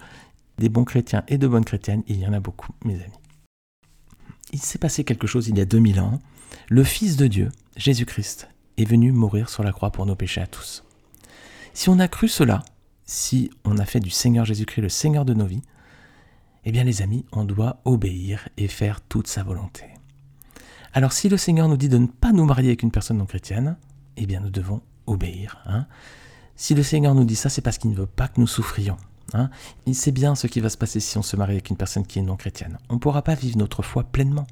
Des 0.60 0.70
bons 0.70 0.86
chrétiens 0.86 1.26
et 1.28 1.38
de 1.38 1.46
bonnes 1.46 1.66
chrétiennes, 1.66 2.04
il 2.08 2.20
y 2.20 2.26
en 2.26 2.32
a 2.32 2.40
beaucoup, 2.40 2.72
mes 2.86 2.96
amis. 2.96 3.20
Il 4.52 4.62
s'est 4.62 4.80
passé 4.80 5.04
quelque 5.04 5.28
chose 5.28 5.48
il 5.48 5.58
y 5.58 5.62
a 5.62 5.66
2000 5.66 6.00
ans. 6.00 6.20
Le 6.70 6.84
Fils 6.84 7.18
de 7.18 7.28
Dieu, 7.28 7.50
Jésus-Christ, 7.78 8.50
est 8.78 8.86
venu 8.86 9.12
mourir 9.12 9.50
sur 9.50 9.64
la 9.64 9.72
croix 9.72 9.92
pour 9.92 10.06
nos 10.06 10.16
péchés 10.16 10.42
à 10.42 10.48
tous. 10.48 10.84
Si 11.74 11.90
on 11.90 12.00
a 12.00 12.08
cru 12.08 12.28
cela, 12.28 12.64
si 13.06 13.52
on 13.64 13.78
a 13.78 13.86
fait 13.86 14.00
du 14.00 14.10
Seigneur 14.10 14.46
Jésus-Christ 14.46 14.82
le 14.82 14.90
Seigneur 14.90 15.26
de 15.26 15.34
nos 15.34 15.46
vies, 15.46 15.62
eh 16.66 16.72
bien 16.72 16.84
les 16.84 17.02
amis, 17.02 17.26
on 17.32 17.46
doit 17.46 17.82
obéir 17.86 18.50
et 18.58 18.68
faire 18.68 19.02
toute 19.02 19.28
sa 19.28 19.44
volonté. 19.44 19.86
Alors 20.94 21.14
si 21.14 21.30
le 21.30 21.38
Seigneur 21.38 21.68
nous 21.68 21.78
dit 21.78 21.90
de 21.90 21.98
ne 21.98 22.08
pas 22.08 22.32
nous 22.32 22.46
marier 22.46 22.70
avec 22.70 22.84
une 22.84 22.92
personne 22.92 23.18
non 23.18 23.26
chrétienne, 23.26 23.78
eh 24.18 24.26
bien 24.26 24.40
nous 24.40 24.50
devons 24.50 24.82
obéir. 25.06 25.62
Hein. 25.66 25.86
Si 26.56 26.74
le 26.74 26.84
Seigneur 26.84 27.16
nous 27.16 27.24
dit 27.24 27.36
ça, 27.36 27.50
c'est 27.50 27.62
parce 27.62 27.78
qu'il 27.78 27.92
ne 27.92 27.96
veut 27.96 28.06
pas 28.06 28.28
que 28.28 28.40
nous 28.40 28.48
souffrions. 28.48 28.98
Hein. 29.34 29.50
Il 29.86 29.96
sait 29.96 30.12
bien 30.12 30.36
ce 30.36 30.48
qui 30.48 30.60
va 30.60 30.70
se 30.70 30.78
passer 30.78 31.00
si 31.00 31.18
on 31.18 31.22
se 31.22 31.36
marie 31.36 31.54
avec 31.54 31.70
une 31.70 31.78
personne 31.78 32.06
qui 32.06 32.20
est 32.20 32.24
non 32.24 32.36
chrétienne. 32.36 32.78
On 32.90 32.96
ne 32.96 33.00
pourra 33.00 33.22
pas 33.22 33.36
vivre 33.36 33.58
notre 33.58 33.84
foi 33.84 34.04
pleinement. 34.04 34.48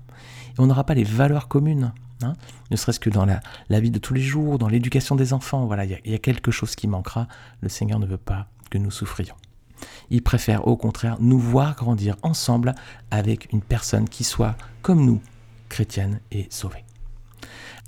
Et 0.57 0.60
on 0.60 0.67
n'aura 0.67 0.84
pas 0.84 0.93
les 0.93 1.03
valeurs 1.03 1.48
communes. 1.48 1.93
Hein. 2.24 2.34
ne 2.72 2.75
serait-ce 2.75 3.00
que 3.00 3.12
dans 3.12 3.25
la, 3.25 3.79
vie 3.79 3.91
de 3.91 4.00
tous 4.00 4.15
les 4.15 4.22
jours, 4.22 4.57
dans 4.57 4.67
l'éducation 4.67 5.15
des 5.15 5.34
enfants. 5.34 5.65
Voilà, 5.65 5.86
il 5.86 6.00
y, 6.03 6.15
a 6.15 6.19
quelque 6.19 6.51
chose 6.51 6.75
qui 6.75 6.88
manquera. 6.88 7.27
Le 7.62 7.69
Seigneur 7.69 8.00
ne 8.00 8.07
veut 8.07 8.17
pas 8.17 8.48
que 8.72 8.77
nous 8.77 8.91
souffrions. 8.91 9.36
Il 10.10 10.24
préfère 10.24 10.67
au 10.67 10.75
contraire 10.75 11.17
nous 11.19 11.38
voir 11.38 11.75
grandir 11.75 12.15
ensemble 12.24 12.74
avec 13.12 13.51
une 13.53 13.62
personne 13.62 14.10
qui 14.10 14.24
soit 14.24 14.55
comme 14.81 15.05
nous, 15.05 15.22
chrétienne 15.69 16.19
et 16.31 16.48
sauvée. 16.50 16.87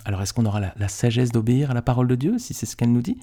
Alors 0.06 0.22
est-ce 0.22 0.34
qu'on 0.34 0.46
aura 0.46 0.60
la, 0.60 0.88
sagesse 0.88 1.32
d'obéir 1.32 1.72
à 1.72 1.74
la 1.74 1.82
parole 1.82 2.08
de 2.08 2.16
Dieu, 2.16 2.40
si 2.40 2.54
c'est 2.54 2.66
ce 2.66 2.76
qu'elle 2.76 2.92
nous 2.92 3.02
dit? 3.02 3.18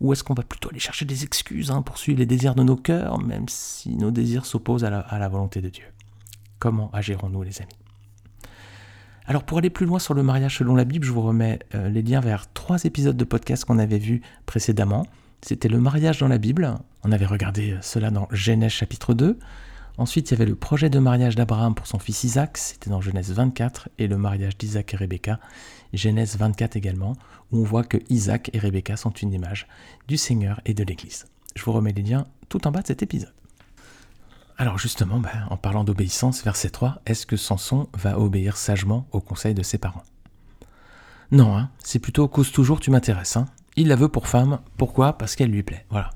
Ou 0.00 0.12
est-ce 0.12 0.24
qu'on 0.24 0.34
va 0.34 0.42
plutôt 0.42 0.68
aller 0.70 0.80
chercher 0.80 1.04
des 1.04 1.24
excuses 1.24 1.70
hein, 1.70 1.82
pour 1.82 1.98
suivre 1.98 2.18
les 2.18 2.26
désirs 2.26 2.54
de 2.54 2.62
nos 2.62 2.76
cœurs, 2.76 3.18
même 3.18 3.48
si 3.48 3.96
nos 3.96 4.10
désirs 4.10 4.44
s'opposent 4.44 4.84
à, 4.84 4.90
la, 4.90 5.28
volonté 5.28 5.62
de 5.62 5.68
Dieu? 5.68 5.84
Comment 6.58 6.90
agirons-nous 6.92 7.42
les 7.42 7.62
amis? 7.62 7.78
Alors 9.26 9.44
pour 9.44 9.58
aller 9.58 9.70
plus 9.70 9.86
loin 9.86 9.98
sur 9.98 10.14
le 10.14 10.22
mariage 10.22 10.58
selon 10.58 10.74
la 10.76 10.84
Bible, 10.84 11.04
je 11.04 11.10
vous 11.10 11.22
remets 11.22 11.58
euh, 11.74 11.88
les 11.88 12.02
liens 12.02 12.20
vers 12.20 12.52
trois 12.52 12.84
épisodes 12.84 13.16
de 13.16 13.24
podcast 13.24 13.64
qu'on 13.64 13.78
avait 13.78 13.98
vus 13.98 14.22
précédemment. 14.46 15.04
C'était 15.42 15.68
le 15.68 15.80
mariage 15.80 16.18
dans 16.20 16.28
la 16.28 16.38
Bible, 16.38 16.74
on 17.02 17.12
avait 17.12 17.26
regardé 17.26 17.72
euh, 17.72 17.78
cela 17.82 18.10
dans 18.10 18.28
Genèse 18.30 18.72
chapitre 18.72 19.14
2. 19.14 19.38
Ensuite, 19.98 20.30
il 20.30 20.34
y 20.34 20.36
avait 20.36 20.48
le 20.48 20.56
projet 20.56 20.90
de 20.90 20.98
mariage 20.98 21.36
d'Abraham 21.36 21.74
pour 21.74 21.86
son 21.86 21.98
fils 21.98 22.24
Isaac, 22.24 22.58
c'était 22.58 22.90
dans 22.90 23.00
Genèse 23.00 23.32
24, 23.32 23.88
et 23.98 24.08
le 24.08 24.18
mariage 24.18 24.58
d'Isaac 24.58 24.92
et 24.92 24.96
Rebecca, 24.96 25.40
Genèse 25.94 26.36
24 26.36 26.76
également, 26.76 27.16
où 27.50 27.60
on 27.60 27.64
voit 27.64 27.84
que 27.84 27.96
Isaac 28.10 28.50
et 28.52 28.58
Rebecca 28.58 28.96
sont 28.96 29.10
une 29.10 29.32
image 29.32 29.66
du 30.06 30.18
Seigneur 30.18 30.60
et 30.66 30.74
de 30.74 30.84
l'Église. 30.84 31.26
Je 31.54 31.64
vous 31.64 31.72
remets 31.72 31.92
les 31.92 32.02
liens 32.02 32.26
tout 32.50 32.66
en 32.66 32.70
bas 32.70 32.82
de 32.82 32.88
cet 32.88 33.02
épisode. 33.02 33.32
Alors 34.58 34.78
justement, 34.78 35.18
bah, 35.18 35.30
en 35.50 35.56
parlant 35.56 35.84
d'obéissance, 35.84 36.44
verset 36.44 36.70
3, 36.70 37.00
est-ce 37.06 37.26
que 37.26 37.36
Samson 37.36 37.88
va 37.94 38.18
obéir 38.18 38.56
sagement 38.56 39.06
au 39.12 39.20
conseil 39.20 39.54
de 39.54 39.62
ses 39.62 39.78
parents? 39.78 40.04
Non, 41.30 41.56
hein, 41.56 41.70
c'est 41.82 41.98
plutôt 41.98 42.28
cause 42.28 42.52
toujours 42.52 42.80
tu 42.80 42.90
m'intéresses. 42.90 43.36
Hein. 43.36 43.46
Il 43.76 43.88
la 43.88 43.96
veut 43.96 44.08
pour 44.08 44.28
femme, 44.28 44.60
pourquoi? 44.76 45.18
Parce 45.18 45.36
qu'elle 45.36 45.50
lui 45.50 45.62
plaît, 45.62 45.84
voilà. 45.90 46.10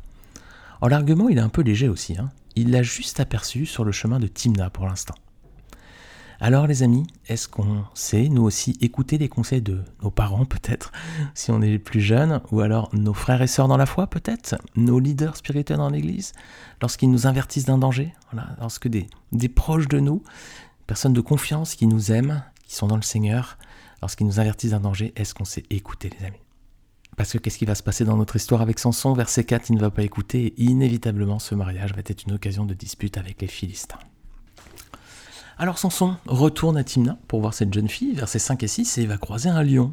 Alors 0.81 0.91
l'argument 0.91 1.29
il 1.29 1.37
est 1.37 1.43
un 1.43 1.49
peu 1.49 1.63
léger 1.63 1.89
aussi, 1.89 2.17
hein. 2.17 2.31
Il 2.61 2.71
l'a 2.71 2.83
juste 2.83 3.21
aperçu 3.21 3.67
sur 3.67 3.85
le 3.85 3.93
chemin 3.93 4.19
de 4.19 4.27
Timna 4.27 4.71
pour 4.71 4.87
l'instant. 4.87 5.15
Alors 6.43 6.67
les 6.67 6.83
amis, 6.83 7.07
est-ce 7.27 7.49
qu'on 7.49 7.85
sait, 7.93 8.29
nous 8.29 8.43
aussi, 8.43 8.77
écouter 8.81 9.19
les 9.19 9.29
conseils 9.29 9.61
de 9.61 9.83
nos 10.03 10.11
parents 10.11 10.47
peut-être, 10.47 10.91
si 11.35 11.51
on 11.51 11.61
est 11.61 11.79
plus 11.79 12.01
jeunes, 12.01 12.41
ou 12.51 12.61
alors 12.61 12.89
nos 12.95 13.13
frères 13.13 13.43
et 13.43 13.47
sœurs 13.47 13.69
dans 13.69 13.77
la 13.77 13.85
foi 13.85 14.07
peut-être, 14.07 14.57
nos 14.75 14.99
leaders 14.99 15.37
spirituels 15.37 15.79
dans 15.79 15.91
l'Église, 15.91 16.33
lorsqu'ils 16.81 17.11
nous 17.11 17.27
avertissent 17.27 17.67
d'un 17.67 17.79
danger, 17.79 18.15
lorsque 18.59 18.89
des, 18.89 19.07
des 19.33 19.49
proches 19.51 19.89
de 19.89 20.01
nous, 20.01 20.23
personnes 20.87 21.13
de 21.13 21.21
confiance 21.21 21.75
qui 21.75 21.87
nous 21.87 22.11
aiment, 22.11 22.43
qui 22.67 22.75
sont 22.75 22.87
dans 22.87 22.97
le 22.97 23.03
Seigneur, 23.03 23.59
lorsqu'ils 24.01 24.27
nous 24.27 24.41
avertissent 24.41 24.71
d'un 24.71 24.81
danger, 24.81 25.13
est-ce 25.17 25.35
qu'on 25.35 25.45
sait 25.45 25.65
écouter 25.69 26.11
les 26.19 26.27
amis? 26.27 26.41
Parce 27.21 27.35
que 27.35 27.37
qu'est-ce 27.37 27.59
qui 27.59 27.67
va 27.67 27.75
se 27.75 27.83
passer 27.83 28.07
dans 28.07 28.17
notre 28.17 28.37
histoire 28.37 28.63
avec 28.63 28.79
Samson 28.79 29.13
Verset 29.13 29.45
4, 29.45 29.69
il 29.69 29.75
ne 29.77 29.81
va 29.83 29.91
pas 29.91 30.01
écouter 30.01 30.55
inévitablement 30.57 31.39
ce 31.39 31.55
mariage 31.55 31.93
va 31.93 31.99
être 31.99 32.25
une 32.27 32.33
occasion 32.33 32.65
de 32.65 32.73
dispute 32.73 33.19
avec 33.19 33.43
les 33.43 33.47
Philistins. 33.47 33.99
Alors 35.59 35.77
Samson 35.77 36.17
retourne 36.25 36.79
à 36.79 36.83
Timna 36.83 37.19
pour 37.29 37.43
voir 37.43 37.53
cette 37.53 37.75
jeune 37.75 37.91
fille, 37.91 38.15
versets 38.15 38.39
5 38.39 38.63
et 38.63 38.69
6, 38.69 38.97
et 38.97 39.03
il 39.03 39.09
va 39.09 39.19
croiser 39.19 39.51
un 39.51 39.63
lion. 39.63 39.93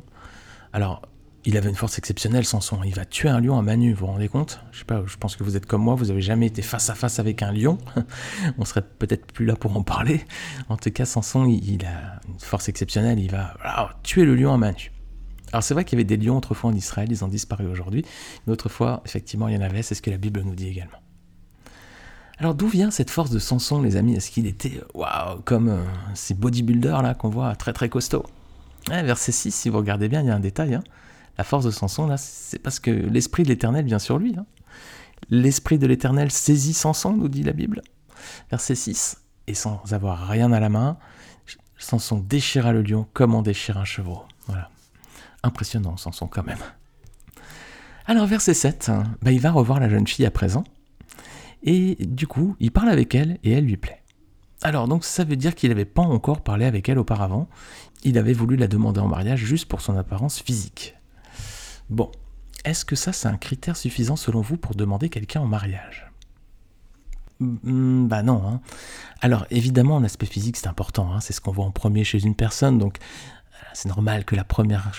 Alors, 0.71 1.01
il 1.43 1.57
avait 1.57 1.67
une 1.67 1.75
force 1.75 1.97
exceptionnelle, 1.97 2.45
Samson. 2.45 2.79
Il 2.85 2.95
va 2.95 3.03
tuer 3.03 3.27
un 3.27 3.41
lion 3.41 3.59
à 3.59 3.61
Manu, 3.61 3.91
vous 3.91 4.05
vous 4.05 4.13
rendez 4.13 4.29
compte? 4.29 4.61
Je 4.71 4.79
sais 4.79 4.85
pas, 4.85 5.03
je 5.05 5.17
pense 5.17 5.35
que 5.35 5.43
vous 5.43 5.57
êtes 5.57 5.65
comme 5.65 5.81
moi, 5.81 5.95
vous 5.95 6.05
n'avez 6.05 6.21
jamais 6.21 6.45
été 6.45 6.61
face 6.61 6.89
à 6.89 6.95
face 6.95 7.19
avec 7.19 7.41
un 7.43 7.51
lion. 7.51 7.77
On 8.57 8.63
serait 8.63 8.85
peut-être 8.99 9.33
plus 9.33 9.45
là 9.45 9.57
pour 9.57 9.75
en 9.75 9.83
parler. 9.83 10.21
En 10.69 10.77
tout 10.77 10.91
cas, 10.91 11.03
Samson, 11.03 11.43
il, 11.43 11.85
a 11.85 12.21
une 12.29 12.39
force 12.39 12.69
exceptionnelle, 12.69 13.19
il 13.19 13.31
va 13.31 13.53
tuer 14.01 14.23
le 14.23 14.33
lion 14.33 14.53
à 14.53 14.57
Manu. 14.57 14.93
Alors 15.57 15.63
c'est 15.63 15.73
vrai 15.73 15.85
qu'il 15.85 15.97
y 15.97 15.99
avait 15.99 16.17
des 16.17 16.23
lions 16.23 16.37
autrefois 16.37 16.69
en 16.69 16.75
Israël, 16.75 17.07
ils 17.09 17.25
ont 17.25 17.27
disparu 17.27 17.65
aujourd'hui, 17.65 18.05
mais 18.45 18.53
autrefois, 18.53 19.01
effectivement, 19.05 19.47
il 19.47 19.55
y 19.55 19.57
en 19.57 19.61
avait, 19.61 19.81
c'est 19.81 19.95
ce 19.95 20.03
que 20.03 20.11
la 20.11 20.19
Bible 20.19 20.43
nous 20.45 20.53
dit 20.53 20.67
également. 20.67 20.99
Alors 22.37 22.53
d'où 22.53 22.67
vient 22.67 22.91
cette 22.91 23.09
force 23.09 23.31
de 23.31 23.39
Samson, 23.39 23.81
les 23.81 23.95
amis? 23.95 24.13
Est-ce 24.13 24.29
qu'il 24.29 24.45
était, 24.45 24.79
waouh, 24.93 25.41
comme 25.45 25.69
euh, 25.69 25.83
ces 26.13 26.35
bodybuilders 26.35 27.01
là 27.01 27.15
qu'on 27.15 27.29
voit 27.29 27.55
très 27.55 27.73
très 27.73 27.89
costauds? 27.89 28.27
Verset 28.87 29.31
6, 29.31 29.51
si 29.51 29.69
vous 29.69 29.79
regardez 29.79 30.07
bien, 30.07 30.21
il 30.21 30.27
y 30.27 30.29
a 30.29 30.35
un 30.35 30.39
détail. 30.39 30.75
Hein. 30.75 30.83
La 31.39 31.43
force 31.43 31.65
de 31.65 31.71
Samson, 31.71 32.05
là, 32.05 32.17
c'est 32.17 32.59
parce 32.59 32.79
que 32.79 32.91
l'esprit 32.91 33.41
de 33.41 33.47
l'Éternel 33.47 33.83
vient 33.83 33.97
sur 33.97 34.19
lui. 34.19 34.35
Hein. 34.37 34.45
L'esprit 35.31 35.79
de 35.79 35.87
l'Éternel 35.87 36.29
saisit 36.29 36.73
Samson, 36.73 37.13
nous 37.13 37.29
dit 37.29 37.41
la 37.41 37.53
Bible. 37.53 37.81
Verset 38.51 38.75
6, 38.75 39.17
et 39.47 39.55
sans 39.55 39.81
avoir 39.91 40.27
rien 40.27 40.51
à 40.51 40.59
la 40.59 40.69
main, 40.69 40.97
Samson 41.79 42.19
déchira 42.19 42.73
le 42.73 42.83
lion 42.83 43.07
comme 43.13 43.33
on 43.33 43.41
déchire 43.41 43.79
un 43.79 43.85
chevreau. 43.85 44.21
Voilà. 44.45 44.69
Impressionnant, 45.43 45.97
Samson 45.97 46.27
quand 46.27 46.45
même. 46.45 46.57
Alors 48.05 48.25
verset 48.25 48.53
7, 48.53 48.89
hein, 48.89 49.03
bah, 49.21 49.31
il 49.31 49.39
va 49.41 49.51
revoir 49.51 49.79
la 49.79 49.89
jeune 49.89 50.07
fille 50.07 50.25
à 50.25 50.31
présent 50.31 50.63
et 51.63 51.95
du 51.99 52.27
coup, 52.27 52.55
il 52.59 52.71
parle 52.71 52.89
avec 52.89 53.13
elle 53.15 53.37
et 53.43 53.51
elle 53.51 53.65
lui 53.65 53.77
plaît. 53.77 54.01
Alors 54.61 54.87
donc 54.87 55.03
ça 55.03 55.23
veut 55.23 55.35
dire 55.35 55.53
qu'il 55.55 55.69
n'avait 55.69 55.85
pas 55.85 56.01
encore 56.01 56.41
parlé 56.41 56.65
avec 56.65 56.89
elle 56.89 56.97
auparavant, 56.99 57.47
il 58.03 58.17
avait 58.17 58.33
voulu 58.33 58.55
la 58.55 58.67
demander 58.67 58.99
en 58.99 59.07
mariage 59.07 59.39
juste 59.39 59.67
pour 59.67 59.81
son 59.81 59.97
apparence 59.97 60.39
physique. 60.39 60.95
Bon, 61.89 62.11
est-ce 62.65 62.85
que 62.85 62.95
ça 62.95 63.13
c'est 63.13 63.27
un 63.27 63.37
critère 63.37 63.77
suffisant 63.77 64.15
selon 64.15 64.41
vous 64.41 64.57
pour 64.57 64.73
demander 64.73 65.09
quelqu'un 65.09 65.41
en 65.41 65.47
mariage? 65.47 66.09
Hmm, 67.39 68.07
Bah 68.07 68.23
non. 68.23 68.41
Hein. 68.47 68.61
Alors 69.21 69.45
évidemment 69.51 69.99
l'aspect 69.99 70.25
physique 70.25 70.57
c'est 70.57 70.67
important, 70.67 71.13
hein. 71.13 71.19
c'est 71.19 71.33
ce 71.33 71.41
qu'on 71.41 71.51
voit 71.51 71.65
en 71.65 71.71
premier 71.71 72.03
chez 72.03 72.23
une 72.23 72.35
personne, 72.35 72.79
donc 72.79 72.97
c'est 73.73 73.89
normal 73.89 74.25
que 74.25 74.35
la 74.35 74.43
première 74.43 74.91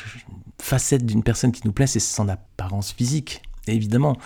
facette 0.60 1.04
d'une 1.04 1.22
personne 1.22 1.52
qui 1.52 1.62
nous 1.64 1.72
plaît 1.72 1.86
c'est 1.86 2.00
son 2.00 2.28
apparence 2.28 2.92
physique 2.92 3.42
évidemment. 3.72 4.16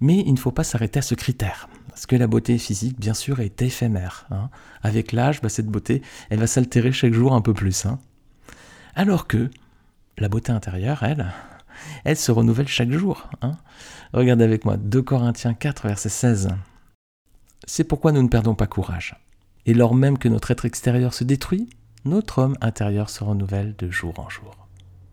Mais 0.00 0.20
il 0.20 0.32
ne 0.32 0.38
faut 0.38 0.52
pas 0.52 0.64
s'arrêter 0.64 0.98
à 0.98 1.02
ce 1.02 1.14
critère. 1.14 1.68
Parce 1.88 2.06
que 2.06 2.16
la 2.16 2.26
beauté 2.26 2.58
physique, 2.58 2.98
bien 2.98 3.14
sûr, 3.14 3.40
est 3.40 3.62
éphémère. 3.62 4.26
Hein. 4.30 4.50
Avec 4.82 5.12
l'âge, 5.12 5.40
bah, 5.40 5.48
cette 5.48 5.66
beauté, 5.66 6.02
elle 6.30 6.40
va 6.40 6.46
s'altérer 6.46 6.92
chaque 6.92 7.12
jour 7.12 7.34
un 7.34 7.40
peu 7.40 7.54
plus. 7.54 7.86
Hein. 7.86 7.98
Alors 8.94 9.26
que 9.26 9.50
la 10.18 10.28
beauté 10.28 10.52
intérieure, 10.52 11.02
elle, 11.02 11.32
elle 12.04 12.16
se 12.16 12.32
renouvelle 12.32 12.68
chaque 12.68 12.90
jour. 12.90 13.28
Hein. 13.42 13.56
Regardez 14.12 14.44
avec 14.44 14.64
moi 14.64 14.76
2 14.76 15.02
Corinthiens 15.02 15.54
4, 15.54 15.88
verset 15.88 16.08
16. 16.08 16.48
C'est 17.66 17.84
pourquoi 17.84 18.12
nous 18.12 18.22
ne 18.22 18.28
perdons 18.28 18.54
pas 18.54 18.66
courage. 18.66 19.16
Et 19.66 19.74
lors 19.74 19.94
même 19.94 20.18
que 20.18 20.28
notre 20.28 20.50
être 20.50 20.66
extérieur 20.66 21.14
se 21.14 21.24
détruit, 21.24 21.68
notre 22.04 22.38
homme 22.38 22.56
intérieur 22.60 23.10
se 23.10 23.24
renouvelle 23.24 23.74
de 23.76 23.90
jour 23.90 24.18
en 24.18 24.28
jour. 24.28 24.64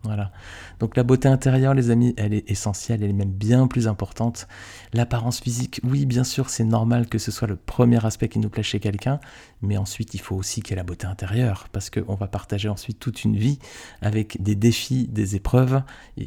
Voilà. 0.04 0.32
Donc 0.80 0.96
la 0.96 1.04
beauté 1.04 1.28
intérieure, 1.28 1.74
les 1.74 1.90
amis, 1.90 2.12
elle 2.16 2.34
est 2.34 2.50
essentielle, 2.50 3.04
elle 3.04 3.10
est 3.10 3.14
même 3.14 3.30
bien 3.30 3.68
plus 3.68 3.86
importante. 3.86 4.48
L'apparence 4.92 5.38
physique, 5.38 5.80
oui, 5.84 6.06
bien 6.06 6.24
sûr, 6.24 6.50
c'est 6.50 6.64
normal 6.64 7.06
que 7.06 7.18
ce 7.18 7.30
soit 7.30 7.46
le 7.46 7.54
premier 7.54 8.04
aspect 8.04 8.28
qui 8.28 8.40
nous 8.40 8.48
plaît 8.48 8.64
chez 8.64 8.80
quelqu'un, 8.80 9.20
mais 9.60 9.76
ensuite 9.76 10.14
il 10.14 10.20
faut 10.20 10.34
aussi 10.34 10.60
qu'il 10.60 10.72
y 10.72 10.74
ait 10.74 10.76
la 10.76 10.82
beauté 10.82 11.06
intérieure, 11.06 11.68
parce 11.70 11.88
qu'on 11.88 12.16
va 12.16 12.26
partager 12.26 12.68
ensuite 12.68 12.98
toute 12.98 13.22
une 13.22 13.36
vie 13.36 13.60
avec 14.00 14.42
des 14.42 14.56
défis, 14.56 15.06
des 15.06 15.36
épreuves. 15.36 15.82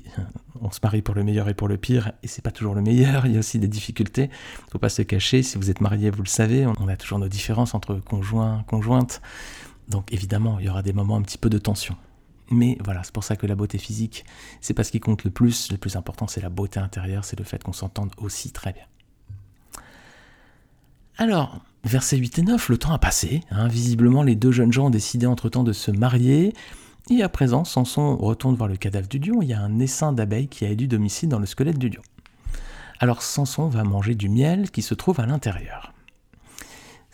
On 0.62 0.72
se 0.72 0.80
marie 0.82 1.02
pour 1.02 1.16
le 1.16 1.24
meilleur 1.26 1.50
et 1.50 1.54
pour 1.54 1.68
le 1.68 1.76
pire, 1.76 2.14
et 2.24 2.30
c'est 2.30 2.42
pas 2.42 2.52
toujours 2.52 2.76
le 2.76 2.82
meilleur, 2.82 3.26
il 3.26 3.34
y 3.34 3.36
a 3.36 3.40
aussi 3.40 3.60
des 3.60 3.68
difficultés. 3.68 4.30
Faut 4.72 4.80
pas 4.80 4.88
se 4.88 5.02
cacher, 5.02 5.44
si 5.44 5.58
vous 5.58 5.70
êtes 5.70 5.82
marié, 5.82 6.12
vous 6.12 6.24
le 6.24 6.30
savez, 6.30 6.66
on 6.66 6.88
a 6.88 6.96
toujours 6.96 7.20
nos 7.20 7.28
différences 7.28 7.74
entre 7.74 7.96
conjoints, 7.96 8.64
conjointes. 8.68 9.22
Donc 9.90 10.12
évidemment, 10.14 10.60
il 10.60 10.66
y 10.66 10.70
aura 10.70 10.82
des 10.82 10.94
moments 10.94 11.18
un 11.18 11.22
petit 11.22 11.38
peu 11.38 11.50
de 11.50 11.58
tension. 11.58 11.96
Mais 12.52 12.78
voilà, 12.84 13.04
c'est 13.04 13.14
pour 13.14 13.24
ça 13.24 13.36
que 13.36 13.48
la 13.48 13.56
beauté 13.56 13.78
physique, 13.78 14.24
c'est 14.62 14.74
pas 14.74 14.84
ce 14.84 14.92
qui 14.92 15.00
compte 15.00 15.24
le 15.24 15.32
plus. 15.32 15.72
Le 15.72 15.78
plus 15.78 15.96
important, 15.96 16.28
c'est 16.28 16.42
la 16.42 16.50
beauté 16.50 16.80
intérieure, 16.80 17.26
c'est 17.26 17.38
le 17.38 17.46
fait 17.46 17.64
qu'on 17.64 17.74
s'entende 17.74 18.12
aussi 18.18 18.52
très 18.52 18.74
bien. 18.74 18.86
Alors, 21.18 21.62
versets 21.84 22.18
8 22.18 22.40
et 22.40 22.42
9, 22.44 22.70
le 22.70 22.78
temps 22.78 22.92
a 22.92 23.00
passé. 23.00 23.42
Hein. 23.50 23.68
visiblement, 23.68 24.22
les 24.22 24.36
deux 24.36 24.52
jeunes 24.52 24.74
gens 24.74 24.88
ont 24.88 24.92
décidé 24.92 25.26
entre-temps 25.26 25.64
de 25.64 25.74
se 25.74 25.92
marier. 25.92 26.54
Et 27.10 27.24
à 27.24 27.30
présent, 27.30 27.64
Samson 27.64 28.16
retourne 28.18 28.56
voir 28.56 28.68
le 28.68 28.78
cadavre 28.78 29.08
du 29.08 29.20
lion. 29.20 29.42
Il 29.42 29.48
y 29.48 29.54
a 29.54 29.62
un 29.62 29.80
essaim 29.80 30.12
d'abeilles 30.12 30.48
qui 30.48 30.66
a 30.66 30.70
élu 30.70 30.88
domicile 30.88 31.30
dans 31.30 31.40
le 31.40 31.46
squelette 31.46 31.78
du 31.78 31.90
lion. 31.90 32.02
Alors 33.00 33.22
Samson 33.22 33.68
va 33.68 33.84
manger 33.84 34.16
du 34.16 34.30
miel 34.30 34.72
qui 34.72 34.82
se 34.82 34.94
trouve 34.94 35.20
à 35.20 35.26
l'intérieur. 35.26 35.95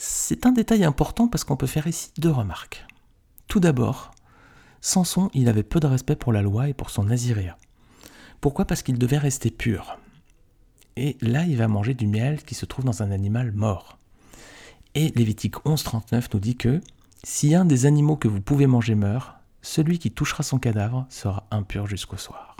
C'est 0.03 0.47
un 0.47 0.51
détail 0.51 0.83
important 0.83 1.27
parce 1.27 1.43
qu'on 1.43 1.55
peut 1.55 1.67
faire 1.67 1.85
ici 1.85 2.09
deux 2.17 2.31
remarques. 2.31 2.87
Tout 3.47 3.59
d'abord, 3.59 4.09
Samson, 4.81 5.29
il 5.35 5.47
avait 5.47 5.61
peu 5.61 5.79
de 5.79 5.85
respect 5.85 6.15
pour 6.15 6.33
la 6.33 6.41
loi 6.41 6.69
et 6.69 6.73
pour 6.73 6.89
son 6.89 7.03
naziréa. 7.03 7.55
Pourquoi? 8.39 8.65
Parce 8.65 8.81
qu'il 8.81 8.97
devait 8.97 9.19
rester 9.19 9.51
pur. 9.51 9.99
Et 10.95 11.17
là, 11.21 11.45
il 11.45 11.55
va 11.55 11.67
manger 11.67 11.93
du 11.93 12.07
miel 12.07 12.41
qui 12.41 12.55
se 12.55 12.65
trouve 12.65 12.83
dans 12.83 13.03
un 13.03 13.11
animal 13.11 13.51
mort. 13.51 13.99
Et 14.95 15.09
Lévitique 15.09 15.57
11.39 15.65 16.29
nous 16.33 16.39
dit 16.39 16.55
que 16.55 16.81
si 17.23 17.53
un 17.53 17.63
des 17.63 17.85
animaux 17.85 18.15
que 18.15 18.27
vous 18.27 18.41
pouvez 18.41 18.65
manger 18.65 18.95
meurt, 18.95 19.35
celui 19.61 19.99
qui 19.99 20.09
touchera 20.09 20.41
son 20.41 20.57
cadavre 20.57 21.05
sera 21.09 21.45
impur 21.51 21.85
jusqu'au 21.85 22.17
soir. 22.17 22.57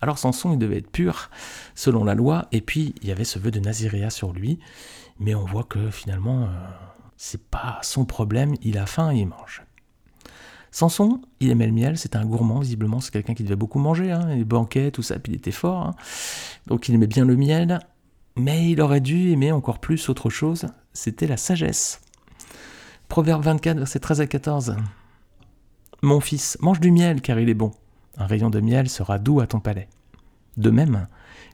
Alors 0.00 0.18
Samson, 0.18 0.52
il 0.52 0.58
devait 0.58 0.78
être 0.78 0.90
pur 0.90 1.30
selon 1.76 2.02
la 2.02 2.16
loi, 2.16 2.48
et 2.50 2.60
puis 2.60 2.94
il 3.02 3.08
y 3.08 3.12
avait 3.12 3.24
ce 3.24 3.38
vœu 3.38 3.52
de 3.52 3.60
naziréa 3.60 4.10
sur 4.10 4.32
lui, 4.32 4.58
mais 5.20 5.34
on 5.34 5.44
voit 5.44 5.64
que 5.64 5.90
finalement, 5.90 6.44
euh, 6.44 6.46
c'est 7.16 7.48
pas 7.48 7.78
son 7.82 8.04
problème, 8.04 8.54
il 8.62 8.78
a 8.78 8.86
faim 8.86 9.12
et 9.12 9.18
il 9.20 9.26
mange. 9.26 9.62
Samson, 10.72 11.20
il 11.40 11.50
aimait 11.50 11.66
le 11.66 11.72
miel, 11.72 11.98
c'était 11.98 12.16
un 12.16 12.24
gourmand, 12.24 12.60
visiblement, 12.60 13.00
c'est 13.00 13.12
quelqu'un 13.12 13.34
qui 13.34 13.42
devait 13.42 13.56
beaucoup 13.56 13.78
manger, 13.78 14.12
hein, 14.12 14.26
les 14.34 14.44
banquets, 14.44 14.90
tout 14.90 15.02
ça, 15.02 15.18
puis 15.18 15.32
il 15.32 15.36
était 15.36 15.50
fort. 15.50 15.82
Hein. 15.82 15.94
Donc 16.66 16.88
il 16.88 16.94
aimait 16.94 17.06
bien 17.06 17.24
le 17.24 17.36
miel, 17.36 17.80
mais 18.36 18.70
il 18.70 18.80
aurait 18.80 19.00
dû 19.00 19.30
aimer 19.30 19.52
encore 19.52 19.78
plus 19.78 20.08
autre 20.08 20.30
chose, 20.30 20.66
c'était 20.92 21.26
la 21.26 21.36
sagesse. 21.36 22.00
Proverbe 23.08 23.42
24, 23.42 23.78
verset 23.78 23.98
13 23.98 24.20
à 24.20 24.26
14. 24.26 24.76
Mon 26.02 26.20
fils, 26.20 26.56
mange 26.60 26.80
du 26.80 26.90
miel 26.90 27.20
car 27.20 27.38
il 27.38 27.48
est 27.48 27.54
bon. 27.54 27.72
Un 28.16 28.26
rayon 28.26 28.48
de 28.48 28.60
miel 28.60 28.88
sera 28.88 29.18
doux 29.18 29.40
à 29.40 29.46
ton 29.46 29.60
palais. 29.60 29.88
De 30.56 30.70
même, 30.70 31.08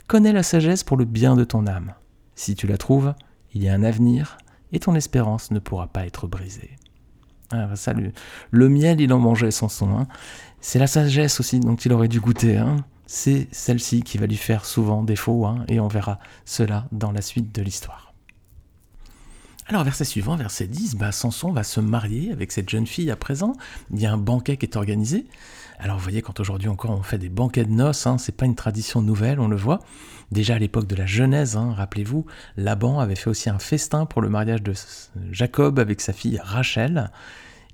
connais 0.06 0.32
la 0.32 0.42
sagesse 0.42 0.84
pour 0.84 0.96
le 0.96 1.04
bien 1.04 1.34
de 1.34 1.44
ton 1.44 1.66
âme. 1.66 1.94
Si 2.34 2.54
tu 2.54 2.66
la 2.66 2.76
trouves, 2.76 3.14
il 3.56 3.64
y 3.64 3.68
a 3.68 3.74
un 3.74 3.82
avenir 3.82 4.36
et 4.72 4.78
ton 4.78 4.94
espérance 4.94 5.50
ne 5.50 5.58
pourra 5.58 5.86
pas 5.86 6.06
être 6.06 6.26
brisée. 6.26 6.76
Ah, 7.50 7.68
le, 8.50 8.68
miel, 8.68 9.00
il 9.00 9.12
en 9.12 9.18
mangeait 9.18 9.50
sans 9.50 9.68
son. 9.68 9.96
Hein. 9.96 10.06
C'est 10.60 10.78
la 10.78 10.86
sagesse 10.86 11.40
aussi 11.40 11.60
dont 11.60 11.76
il 11.76 11.92
aurait 11.92 12.08
dû 12.08 12.20
goûter. 12.20 12.58
Hein. 12.58 12.84
C'est 13.06 13.48
celle-ci 13.52 14.02
qui 14.02 14.18
va 14.18 14.26
lui 14.26 14.36
faire 14.36 14.64
souvent 14.64 15.02
défaut, 15.04 15.46
hein, 15.46 15.64
et 15.68 15.80
on 15.80 15.88
verra 15.88 16.18
cela 16.44 16.86
dans 16.92 17.12
la 17.12 17.22
suite 17.22 17.54
de 17.54 17.62
l'histoire. 17.62 18.12
Alors, 19.68 19.82
verset 19.82 20.04
suivant, 20.04 20.36
verset 20.36 20.68
10, 20.68 20.94
bah, 20.94 21.10
Samson 21.10 21.50
va 21.50 21.64
se 21.64 21.80
marier 21.80 22.30
avec 22.30 22.52
cette 22.52 22.70
jeune 22.70 22.86
fille 22.86 23.10
à 23.10 23.16
présent. 23.16 23.52
Il 23.92 24.00
y 24.00 24.06
a 24.06 24.12
un 24.12 24.16
banquet 24.16 24.56
qui 24.56 24.64
est 24.64 24.76
organisé. 24.76 25.26
Alors 25.78 25.96
vous 25.96 26.04
voyez, 26.04 26.22
quand 26.22 26.38
aujourd'hui 26.40 26.68
encore 26.68 26.92
on 26.92 27.02
fait 27.02 27.18
des 27.18 27.28
banquets 27.28 27.64
de 27.64 27.72
noces, 27.72 28.06
hein, 28.06 28.16
c'est 28.16 28.36
pas 28.36 28.46
une 28.46 28.54
tradition 28.54 29.02
nouvelle, 29.02 29.40
on 29.40 29.48
le 29.48 29.56
voit. 29.56 29.80
Déjà 30.30 30.54
à 30.54 30.58
l'époque 30.58 30.86
de 30.86 30.96
la 30.96 31.04
Genèse, 31.04 31.56
hein, 31.56 31.74
rappelez-vous, 31.74 32.24
Laban 32.56 33.00
avait 33.00 33.16
fait 33.16 33.28
aussi 33.28 33.50
un 33.50 33.58
festin 33.58 34.06
pour 34.06 34.22
le 34.22 34.28
mariage 34.28 34.62
de 34.62 34.72
Jacob 35.32 35.78
avec 35.78 36.00
sa 36.00 36.12
fille 36.12 36.40
Rachel. 36.42 37.10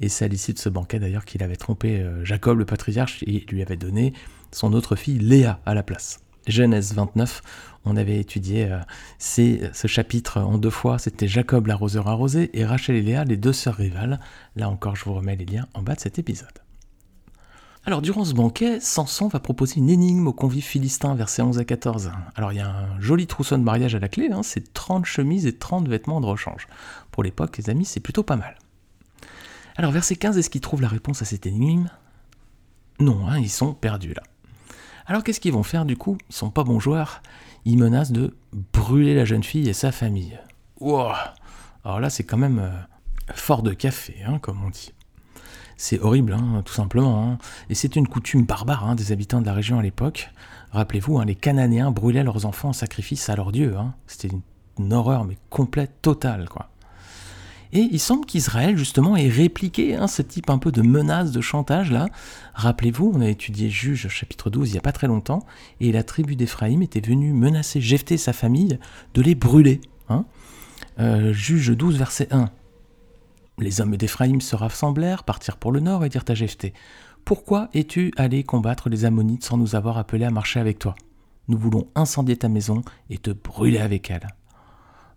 Et 0.01 0.09
c'est 0.09 0.25
à 0.25 0.29
l'issue 0.29 0.55
de 0.55 0.59
ce 0.59 0.69
banquet 0.69 0.99
d'ailleurs 0.99 1.25
qu'il 1.25 1.43
avait 1.45 1.57
trompé 1.57 2.01
euh, 2.01 2.25
Jacob 2.25 2.59
le 2.59 2.65
patriarche 2.65 3.23
et 3.23 3.47
lui 3.51 3.63
avait 3.63 3.77
donné 3.77 4.15
son 4.51 4.73
autre 4.73 4.97
fille 4.97 5.19
Léa 5.19 5.61
à 5.65 5.75
la 5.75 5.85
place. 5.85 6.22
Genèse 6.47 6.95
29, 6.95 7.43
on 7.85 7.97
avait 7.97 8.19
étudié 8.19 8.71
euh, 8.71 8.79
ce 9.19 9.87
chapitre 9.87 10.41
en 10.41 10.59
deux 10.59 10.71
fois, 10.71 10.99
c'était 10.99 11.29
Jacob 11.29 11.67
l'arroseur 11.67 12.09
arrosé 12.09 12.51
et 12.55 12.65
Rachel 12.65 12.97
et 12.97 13.03
Léa 13.03 13.25
les 13.25 13.37
deux 13.37 13.53
sœurs 13.53 13.77
rivales. 13.77 14.21
Là 14.57 14.69
encore, 14.69 14.97
je 14.97 15.05
vous 15.05 15.15
remets 15.15 15.37
les 15.37 15.45
liens 15.45 15.67
en 15.75 15.83
bas 15.83 15.95
de 15.95 16.01
cet 16.01 16.19
épisode. 16.19 16.63
Alors, 17.85 18.01
durant 18.01 18.25
ce 18.25 18.33
banquet, 18.33 18.79
Samson 18.79 19.27
va 19.27 19.41
proposer 19.41 19.79
une 19.79 19.91
énigme 19.91 20.29
aux 20.29 20.33
convives 20.33 20.63
philistins, 20.63 21.17
versets 21.17 21.43
11 21.43 21.59
à 21.59 21.65
14. 21.65 22.13
Alors, 22.37 22.53
il 22.53 22.59
y 22.59 22.61
a 22.61 22.69
un 22.69 23.01
joli 23.01 23.27
trousseau 23.27 23.57
de 23.57 23.63
mariage 23.63 23.97
à 23.97 23.99
la 23.99 24.09
clé, 24.09 24.31
hein, 24.31 24.45
c'est 24.45 24.73
30 24.73 25.05
chemises 25.05 25.47
et 25.47 25.59
30 25.59 25.89
vêtements 25.89 26.21
de 26.21 26.27
rechange. 26.27 26.69
Pour 27.11 27.25
l'époque, 27.25 27.59
les 27.59 27.71
amis, 27.71 27.85
c'est 27.85 27.99
plutôt 27.99 28.23
pas 28.23 28.37
mal. 28.37 28.55
Alors, 29.75 29.91
verset 29.91 30.15
15, 30.15 30.39
est-ce 30.39 30.49
qu'ils 30.49 30.61
trouvent 30.61 30.83
la 30.83 30.87
réponse 30.87 31.23
à 31.23 31.25
cette 31.25 31.45
énigme? 31.45 31.89
Non, 33.01 33.27
hein, 33.27 33.41
ils 33.41 33.51
sont 33.51 33.75
perdus 33.75 34.15
là. 34.15 34.23
Alors, 35.07 35.25
qu'est-ce 35.25 35.41
qu'ils 35.41 35.53
vont 35.53 35.63
faire 35.63 35.85
du 35.85 35.97
coup? 35.97 36.19
Ils 36.29 36.35
sont 36.35 36.51
pas 36.51 36.65
bons 36.65 36.81
joueurs, 36.81 37.23
ils 37.65 37.79
menacent 37.79 38.13
de 38.13 38.37
brûler 38.73 39.15
la 39.15 39.25
jeune 39.25 39.43
fille 39.43 39.69
et 39.69 39.73
sa 39.73 39.93
famille. 39.93 40.39
Wow 40.81 41.13
Alors 41.85 42.01
là, 42.01 42.11
c'est 42.11 42.25
quand 42.25 42.37
même 42.37 42.59
euh, 42.59 42.71
fort 43.35 43.63
de 43.63 43.73
café, 43.73 44.17
hein, 44.27 44.39
comme 44.39 44.63
on 44.65 44.71
dit. 44.71 44.93
C'est 45.77 46.01
horrible, 46.01 46.33
hein, 46.33 46.63
tout 46.65 46.73
simplement. 46.73 47.25
Hein. 47.25 47.39
Et 47.69 47.75
c'est 47.75 47.97
une 47.97 48.07
coutume 48.07 48.45
barbare 48.45 48.85
hein, 48.85 48.95
des 48.95 49.13
habitants 49.13 49.41
de 49.41 49.47
la 49.47 49.53
région 49.53 49.79
à 49.79 49.83
l'époque. 49.83 50.31
Rappelez-vous, 50.71 51.21
les 51.23 51.35
Cananéens 51.35 51.91
brûlaient 51.91 52.23
leurs 52.23 52.47
enfants 52.47 52.71
en 52.71 52.73
sacrifice 52.73 53.29
à 53.29 53.37
leur 53.37 53.53
dieu. 53.53 53.75
C'était 54.07 54.29
une, 54.79 54.93
horreur, 54.93 55.25
mais 55.25 55.37
complète, 55.51 56.01
totale, 56.01 56.49
quoi. 56.49 56.69
Et 57.75 57.89
il 57.91 57.99
semble 57.99 58.27
qu'Israël, 58.27 58.77
justement, 58.77 59.17
ait 59.17 59.29
répliqué 59.29 59.99
ce 60.07 60.21
type 60.21 60.51
un 60.51 60.59
peu 60.59 60.71
de 60.71 60.83
menace, 60.83 61.33
de 61.33 61.41
chantage, 61.41 61.91
là. 61.91 62.07
Rappelez-vous, 62.55 63.11
on 63.15 63.21
a 63.23 63.29
étudié 63.29 63.71
Juge 63.71 64.09
chapitre 64.09 64.51
12 64.51 64.69
il 64.69 64.73
n'y 64.73 64.79
a 64.79 64.83
pas 64.83 64.93
très 64.93 65.07
longtemps, 65.07 65.47
et 65.81 65.91
la 65.91 66.03
tribu 66.03 66.37
d'Éphraïm 66.37 66.83
était 66.83 67.01
venue 67.01 67.33
menacer 67.33 67.81
Jephthé 67.81 68.15
et 68.15 68.19
sa 68.19 68.35
famille 68.35 68.79
de 69.15 69.23
les 69.23 69.35
brûler. 69.35 69.81
Euh, 70.99 71.33
Juge 71.33 71.75
12, 71.75 71.97
verset 71.97 72.29
1. 72.31 72.51
Les 73.59 73.81
hommes 73.81 73.97
d'Éphraïm 73.97 74.43
se 74.43 74.55
rassemblèrent, 74.55 75.25
partirent 75.25 75.57
pour 75.57 75.73
le 75.73 75.81
nord 75.81 76.05
et 76.05 76.11
dirent 76.11 76.25
à 76.29 76.35
Jephthé 76.35 76.75
Pourquoi 77.25 77.71
es-tu 77.73 78.13
allé 78.19 78.45
combattre 78.45 78.91
les 78.91 79.07
Ammonites 79.07 79.45
sans 79.45 79.57
nous 79.57 79.75
avoir 79.75 79.97
appelés 79.97 80.27
à 80.27 80.31
marcher 80.31 80.61
avec 80.61 80.79
toi? 80.79 80.95
Nous 81.49 81.57
voulons 81.57 81.89
incendier 81.95 82.37
ta 82.37 82.49
maison 82.49 82.83
et 83.09 83.17
te 83.17 83.31
brûler 83.31 83.79
avec 83.79 84.11
elle. 84.11 84.29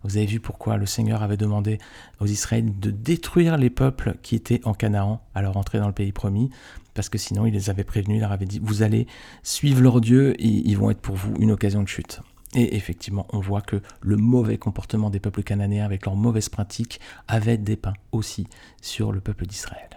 Vous 0.06 0.18
avez 0.18 0.26
vu 0.26 0.38
pourquoi 0.38 0.76
le 0.76 0.86
Seigneur 0.86 1.22
avait 1.22 1.36
demandé 1.36 1.78
aux 2.20 2.26
Israélites 2.26 2.78
de 2.78 2.90
détruire 2.92 3.56
les 3.56 3.70
peuples 3.70 4.16
qui 4.22 4.36
étaient 4.36 4.60
en 4.64 4.72
Canaan 4.72 5.20
à 5.34 5.42
leur 5.42 5.56
entrée 5.56 5.80
dans 5.80 5.88
le 5.88 5.92
pays 5.92 6.12
promis, 6.12 6.50
parce 6.94 7.08
que 7.08 7.18
sinon 7.18 7.44
il 7.44 7.52
les 7.52 7.70
avait 7.70 7.84
prévenus, 7.84 8.18
il 8.18 8.20
leur 8.20 8.30
avait 8.30 8.46
dit 8.46 8.60
Vous 8.62 8.82
allez 8.82 9.08
suivre 9.42 9.82
leur 9.82 10.00
Dieu 10.00 10.40
et 10.40 10.46
ils 10.46 10.78
vont 10.78 10.90
être 10.90 11.00
pour 11.00 11.16
vous 11.16 11.34
une 11.40 11.50
occasion 11.50 11.82
de 11.82 11.88
chute. 11.88 12.20
Et 12.54 12.76
effectivement, 12.76 13.26
on 13.32 13.40
voit 13.40 13.60
que 13.60 13.82
le 14.00 14.16
mauvais 14.16 14.58
comportement 14.58 15.10
des 15.10 15.18
peuples 15.18 15.42
cananéens 15.42 15.84
avec 15.84 16.06
leurs 16.06 16.14
mauvaises 16.14 16.48
pratiques 16.48 17.00
avait 17.26 17.58
dépeint 17.58 17.94
aussi 18.12 18.46
sur 18.80 19.10
le 19.10 19.20
peuple 19.20 19.46
d'Israël. 19.46 19.90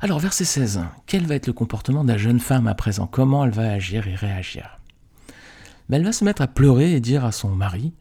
Alors, 0.00 0.18
verset 0.18 0.44
16. 0.44 0.80
Quel 1.06 1.26
va 1.26 1.36
être 1.36 1.46
le 1.46 1.52
comportement 1.52 2.02
de 2.02 2.08
la 2.08 2.18
jeune 2.18 2.40
femme 2.40 2.66
à 2.66 2.74
présent? 2.74 3.06
Comment 3.06 3.44
elle 3.44 3.52
va 3.52 3.70
agir 3.70 4.08
et 4.08 4.14
réagir? 4.14 4.81
Ben, 5.88 5.96
Elle 5.96 6.04
va 6.04 6.12
se 6.12 6.24
mettre 6.24 6.42
à 6.42 6.46
pleurer 6.46 6.92
et 6.92 7.00
dire 7.00 7.24
à 7.24 7.32
son 7.32 7.50
mari 7.50 7.92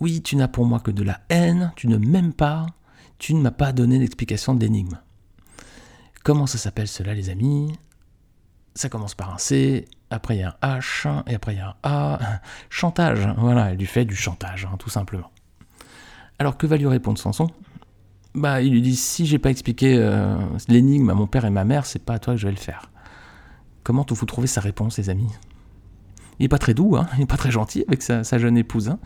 Oui, 0.00 0.22
tu 0.22 0.36
n'as 0.36 0.48
pour 0.48 0.66
moi 0.66 0.80
que 0.80 0.90
de 0.90 1.02
la 1.02 1.20
haine, 1.28 1.72
tu 1.76 1.88
ne 1.88 1.96
m'aimes 1.96 2.32
pas, 2.32 2.66
tu 3.18 3.34
ne 3.34 3.40
m'as 3.40 3.50
pas 3.50 3.72
donné 3.72 3.98
l'explication 3.98 4.54
de 4.54 4.60
l'énigme. 4.60 4.98
Comment 6.22 6.46
ça 6.46 6.58
s'appelle 6.58 6.88
cela, 6.88 7.14
les 7.14 7.30
amis? 7.30 7.72
Ça 8.74 8.88
commence 8.88 9.14
par 9.14 9.32
un 9.32 9.38
C, 9.38 9.86
après 10.10 10.36
il 10.36 10.40
y 10.40 10.42
a 10.42 10.56
un 10.62 10.78
H, 10.78 11.22
et 11.26 11.34
après 11.34 11.54
il 11.54 11.58
y 11.58 11.60
a 11.60 11.68
un 11.68 11.74
A. 11.82 12.18
Chantage, 12.70 13.26
voilà, 13.38 13.70
elle 13.70 13.78
lui 13.78 13.86
fait 13.86 14.04
du 14.04 14.14
chantage, 14.14 14.66
hein, 14.70 14.76
tout 14.78 14.90
simplement. 14.90 15.30
Alors 16.38 16.56
que 16.56 16.66
va 16.66 16.76
lui 16.76 16.86
répondre 16.86 17.18
Samson? 17.18 17.48
Bah, 18.34 18.62
il 18.62 18.72
lui 18.72 18.82
dit 18.82 18.96
si 18.96 19.26
j'ai 19.26 19.38
pas 19.38 19.50
expliqué 19.50 19.96
euh, 19.98 20.38
l'énigme 20.68 21.10
à 21.10 21.14
mon 21.14 21.26
père 21.26 21.44
et 21.44 21.50
ma 21.50 21.64
mère, 21.64 21.84
c'est 21.84 22.04
pas 22.04 22.14
à 22.14 22.18
toi 22.18 22.34
que 22.34 22.40
je 22.40 22.46
vais 22.46 22.52
le 22.52 22.58
faire. 22.58 22.90
Comment 23.82 24.06
vous 24.08 24.26
trouvez 24.26 24.46
sa 24.46 24.60
réponse, 24.60 24.98
les 24.98 25.10
amis? 25.10 25.30
Il 26.40 26.44
est 26.44 26.48
pas 26.48 26.58
très 26.58 26.74
doux, 26.74 26.96
hein, 26.96 27.06
il 27.16 27.22
est 27.22 27.26
pas 27.26 27.36
très 27.36 27.50
gentil 27.50 27.84
avec 27.86 28.02
sa, 28.02 28.22
jeune 28.38 28.56
épouse. 28.56 28.88
Hein. 28.88 28.98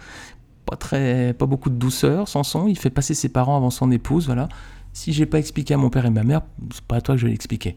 Pas 0.67 0.77
très, 0.77 1.35
pas 1.35 1.47
beaucoup 1.47 1.69
de 1.69 1.75
douceur, 1.75 2.29
Samson. 2.29 2.67
Il 2.69 2.79
fait 2.79 2.91
passer 2.91 3.13
ses 3.13 3.29
parents 3.29 3.57
avant 3.57 3.71
son 3.71 3.91
épouse, 3.91 4.27
voilà. 4.27 4.49
Si 4.93 5.13
j'ai 5.13 5.27
pas 5.27 5.41
expliqué 5.41 5.75
à 5.75 5.77
mon 5.77 5.91
père 5.91 6.07
et 6.07 6.11
ma 6.11 6.23
mère, 6.23 6.43
c'est 6.73 6.85
pas 6.85 6.97
à 6.97 7.01
toi 7.01 7.17
que 7.17 7.21
je 7.21 7.27
vais 7.27 7.33
l'expliquer. 7.33 7.75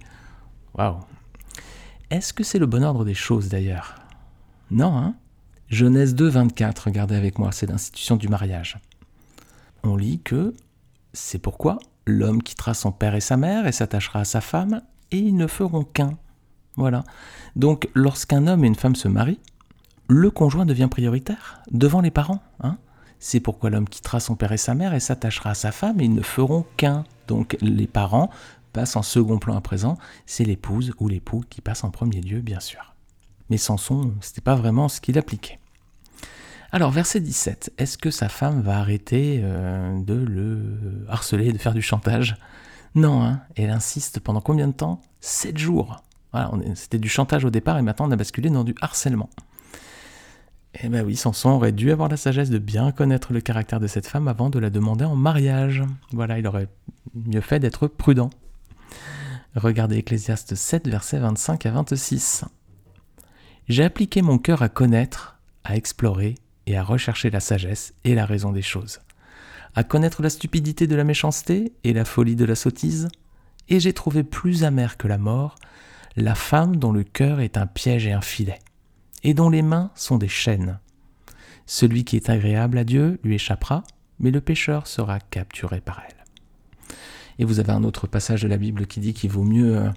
Waouh, 0.77 0.99
est-ce 2.11 2.33
que 2.33 2.43
c'est 2.43 2.59
le 2.59 2.67
bon 2.67 2.83
ordre 2.83 3.03
des 3.03 3.15
choses 3.15 3.49
d'ailleurs? 3.49 3.95
Non, 4.69 4.95
hein 4.95 5.15
Genèse 5.69 6.13
2, 6.13 6.27
24, 6.27 6.85
regardez 6.85 7.15
avec 7.15 7.39
moi, 7.39 7.51
c'est 7.51 7.65
l'institution 7.65 8.15
du 8.15 8.29
mariage. 8.29 8.79
On 9.83 9.97
lit 9.97 10.21
que 10.23 10.53
c'est 11.13 11.39
pourquoi 11.39 11.79
l'homme 12.05 12.43
quittera 12.43 12.73
son 12.73 12.91
père 12.91 13.15
et 13.15 13.21
sa 13.21 13.35
mère 13.35 13.67
et 13.67 13.71
s'attachera 13.71 14.19
à 14.19 14.25
sa 14.25 14.39
femme, 14.39 14.81
et 15.11 15.17
ils 15.17 15.35
ne 15.35 15.47
feront 15.47 15.83
qu'un. 15.83 16.13
Voilà. 16.77 17.03
Donc 17.55 17.89
lorsqu'un 17.93 18.47
homme 18.47 18.63
et 18.63 18.67
une 18.67 18.75
femme 18.75 18.95
se 18.95 19.07
marient, 19.07 19.39
le 20.07 20.31
conjoint 20.31 20.65
devient 20.65 20.87
prioritaire 20.89 21.61
devant 21.71 22.01
les 22.01 22.11
parents. 22.11 22.41
Hein 22.61 22.77
c'est 23.19 23.39
pourquoi 23.39 23.69
l'homme 23.69 23.89
quittera 23.89 24.19
son 24.19 24.35
père 24.35 24.51
et 24.51 24.57
sa 24.57 24.75
mère 24.75 24.93
et 24.93 24.99
s'attachera 24.99 25.51
à 25.51 25.55
sa 25.55 25.71
femme, 25.71 25.99
et 25.99 26.05
ils 26.05 26.13
ne 26.13 26.21
feront 26.21 26.65
qu'un. 26.77 27.03
Donc 27.27 27.57
les 27.61 27.87
parents 27.87 28.29
passe 28.73 28.95
en 28.95 29.01
second 29.01 29.39
plan 29.39 29.55
à 29.55 29.61
présent, 29.61 29.97
c'est 30.25 30.43
l'épouse 30.43 30.93
ou 30.99 31.07
l'époux 31.07 31.43
qui 31.49 31.61
passe 31.61 31.83
en 31.83 31.89
premier 31.89 32.21
lieu, 32.21 32.41
bien 32.41 32.59
sûr. 32.59 32.93
Mais 33.49 33.57
Samson, 33.57 34.13
c'était 34.21 34.41
pas 34.41 34.55
vraiment 34.55 34.87
ce 34.87 35.01
qu'il 35.01 35.17
appliquait. 35.17 35.57
Alors, 36.71 36.91
verset 36.91 37.21
17, 37.21 37.73
est-ce 37.77 37.97
que 37.97 38.11
sa 38.11 38.27
femme 38.27 38.61
va 38.61 38.77
arrêter 38.77 39.39
euh, 39.41 39.97
de 40.01 40.13
le 40.13 41.05
harceler, 41.07 41.53
de 41.53 41.57
faire 41.57 41.73
du 41.73 41.81
chantage? 41.81 42.35
Non, 42.93 43.23
hein, 43.23 43.41
elle 43.55 43.69
insiste 43.69 44.19
pendant 44.19 44.41
combien 44.41 44.67
de 44.67 44.73
temps? 44.73 45.01
Sept 45.21 45.57
jours. 45.57 46.03
C'était 46.75 46.99
du 46.99 47.09
chantage 47.09 47.45
au 47.45 47.49
départ 47.49 47.77
et 47.77 47.81
maintenant 47.81 48.07
on 48.07 48.11
a 48.11 48.15
basculé 48.15 48.49
dans 48.49 48.63
du 48.63 48.75
harcèlement. 48.81 49.29
Eh 50.83 50.89
ben 50.89 51.03
oui, 51.05 51.15
Samson 51.15 51.49
aurait 51.49 51.71
dû 51.71 51.91
avoir 51.91 52.07
la 52.09 52.17
sagesse 52.17 52.49
de 52.49 52.59
bien 52.59 52.91
connaître 52.91 53.33
le 53.33 53.41
caractère 53.41 53.79
de 53.79 53.87
cette 53.87 54.05
femme 54.05 54.27
avant 54.27 54.49
de 54.49 54.59
la 54.59 54.69
demander 54.69 55.05
en 55.05 55.15
mariage. 55.15 55.83
Voilà, 56.11 56.37
il 56.37 56.45
aurait 56.45 56.67
mieux 57.15 57.41
fait 57.41 57.59
d'être 57.59 57.87
prudent. 57.87 58.29
Regardez 59.55 59.97
Ecclésiaste 59.97 60.53
7, 60.53 60.87
versets 60.87 61.17
25 61.17 61.65
à 61.65 61.71
26. 61.71 62.45
J'ai 63.67 63.83
appliqué 63.83 64.21
mon 64.21 64.37
cœur 64.37 64.61
à 64.61 64.69
connaître, 64.69 65.39
à 65.63 65.75
explorer 65.75 66.35
et 66.67 66.77
à 66.77 66.83
rechercher 66.83 67.31
la 67.31 67.39
sagesse 67.39 67.93
et 68.03 68.13
la 68.13 68.25
raison 68.25 68.51
des 68.51 68.61
choses, 68.61 68.99
à 69.73 69.83
connaître 69.83 70.21
la 70.21 70.29
stupidité 70.29 70.85
de 70.85 70.95
la 70.95 71.03
méchanceté 71.03 71.73
et 71.83 71.93
la 71.93 72.05
folie 72.05 72.35
de 72.35 72.45
la 72.45 72.55
sottise, 72.55 73.07
et 73.67 73.79
j'ai 73.79 73.93
trouvé 73.93 74.23
plus 74.23 74.63
amère 74.63 74.97
que 74.97 75.07
la 75.07 75.17
mort 75.17 75.55
la 76.17 76.33
femme 76.33 76.75
dont 76.75 76.91
le 76.91 77.03
cœur 77.03 77.39
est 77.39 77.57
un 77.57 77.67
piège 77.67 78.07
et 78.07 78.11
un 78.11 78.21
filet, 78.21 78.59
et 79.23 79.35
dont 79.35 79.49
les 79.49 79.61
mains 79.61 79.91
sont 79.93 80.17
des 80.17 80.27
chaînes. 80.27 80.79
Celui 81.67 82.03
qui 82.03 82.15
est 82.15 82.29
agréable 82.29 82.79
à 82.79 82.83
Dieu 82.83 83.19
lui 83.23 83.35
échappera, 83.35 83.83
mais 84.19 84.31
le 84.31 84.41
pécheur 84.41 84.87
sera 84.87 85.19
capturé 85.19 85.79
par 85.79 86.01
elle. 86.07 86.95
Et 87.37 87.45
vous 87.45 87.59
avez 87.59 87.71
un 87.71 87.83
autre 87.83 88.07
passage 88.07 88.41
de 88.41 88.47
la 88.47 88.57
Bible 88.57 88.87
qui 88.87 88.99
dit 88.99 89.13
qu'il 89.13 89.29
vaut 89.29 89.43
mieux 89.43 89.77
euh, 89.77 89.89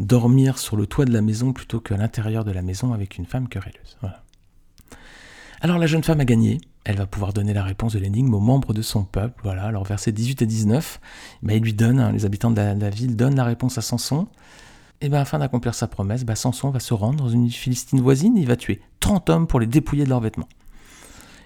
dormir 0.00 0.58
sur 0.58 0.76
le 0.76 0.86
toit 0.86 1.04
de 1.04 1.12
la 1.12 1.22
maison 1.22 1.52
plutôt 1.52 1.80
qu'à 1.80 1.96
l'intérieur 1.96 2.44
de 2.44 2.50
la 2.50 2.62
maison 2.62 2.92
avec 2.92 3.16
une 3.16 3.26
femme 3.26 3.48
querelleuse. 3.48 3.98
Alors 5.60 5.78
la 5.78 5.86
jeune 5.86 6.02
femme 6.02 6.20
a 6.20 6.24
gagné, 6.24 6.60
elle 6.84 6.96
va 6.96 7.06
pouvoir 7.06 7.32
donner 7.32 7.52
la 7.52 7.62
réponse 7.62 7.92
de 7.92 8.00
l'énigme 8.00 8.34
aux 8.34 8.40
membres 8.40 8.72
de 8.72 8.82
son 8.82 9.04
peuple. 9.04 9.40
Voilà, 9.44 9.64
alors 9.64 9.84
versets 9.84 10.12
18 10.12 10.42
et 10.42 10.46
19, 10.46 11.00
bah, 11.42 11.54
il 11.54 11.62
lui 11.62 11.76
hein, 11.80 12.10
les 12.12 12.24
habitants 12.24 12.50
de 12.50 12.56
la, 12.56 12.90
ville 12.90 13.14
donnent 13.14 13.36
la 13.36 13.44
réponse 13.44 13.78
à 13.78 13.80
Samson. 13.80 14.26
Et 15.00 15.08
bien 15.08 15.20
afin 15.20 15.38
d'accomplir 15.38 15.74
sa 15.74 15.86
promesse, 15.86 16.24
bah, 16.24 16.34
Samson 16.34 16.70
va 16.70 16.80
se 16.80 16.94
rendre 16.94 17.18
dans 17.18 17.28
une 17.28 17.50
Philistine 17.50 18.00
voisine 18.00 18.36
et 18.36 18.40
il 18.40 18.46
va 18.46 18.56
tuer 18.56 18.80
30 19.00 19.30
hommes 19.30 19.46
pour 19.46 19.60
les 19.60 19.66
dépouiller 19.66 20.04
de 20.04 20.08
leurs 20.08 20.20
vêtements. 20.20 20.48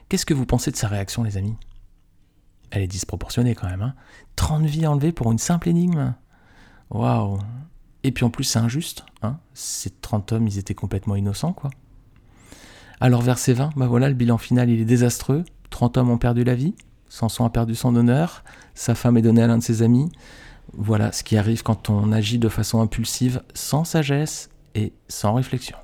Qu'est-ce 0.08 0.26
que 0.26 0.34
vous 0.34 0.46
pensez 0.46 0.70
de 0.70 0.76
sa 0.76 0.88
réaction, 0.88 1.22
les 1.22 1.36
amis? 1.36 1.56
Elle 2.70 2.82
est 2.82 2.88
disproportionnée 2.88 3.54
quand 3.54 3.68
même. 3.68 3.82
Hein. 3.82 3.94
30 4.36 4.64
vies 4.64 4.86
enlevées 4.86 5.12
pour 5.12 5.30
une 5.30 5.38
simple 5.38 5.68
énigme. 5.68 6.14
Waouh. 6.90 7.38
Et 8.04 8.12
puis 8.12 8.24
en 8.24 8.30
plus, 8.30 8.44
c'est 8.44 8.58
injuste. 8.58 9.04
Hein. 9.22 9.38
Ces 9.52 9.90
30 9.90 10.32
hommes, 10.32 10.46
ils 10.46 10.58
étaient 10.58 10.74
complètement 10.74 11.16
innocents, 11.16 11.52
quoi. 11.52 11.70
Alors, 13.00 13.20
verset 13.20 13.52
20, 13.52 13.70
bah 13.76 13.86
voilà, 13.86 14.08
le 14.08 14.14
bilan 14.14 14.38
final, 14.38 14.70
il 14.70 14.80
est 14.80 14.84
désastreux. 14.84 15.44
30 15.70 15.96
hommes 15.98 16.10
ont 16.10 16.18
perdu 16.18 16.44
la 16.44 16.54
vie. 16.54 16.74
Samson 17.08 17.44
a 17.44 17.50
perdu 17.50 17.74
son 17.74 17.94
honneur. 17.96 18.44
Sa 18.74 18.94
femme 18.94 19.16
est 19.16 19.22
donnée 19.22 19.42
à 19.42 19.46
l'un 19.46 19.58
de 19.58 19.62
ses 19.62 19.82
amis. 19.82 20.10
Voilà 20.72 21.12
ce 21.12 21.22
qui 21.22 21.36
arrive 21.36 21.62
quand 21.62 21.90
on 21.90 22.12
agit 22.12 22.38
de 22.38 22.48
façon 22.48 22.80
impulsive, 22.80 23.42
sans 23.54 23.84
sagesse 23.84 24.50
et 24.74 24.92
sans 25.08 25.34
réflexion. 25.34 25.76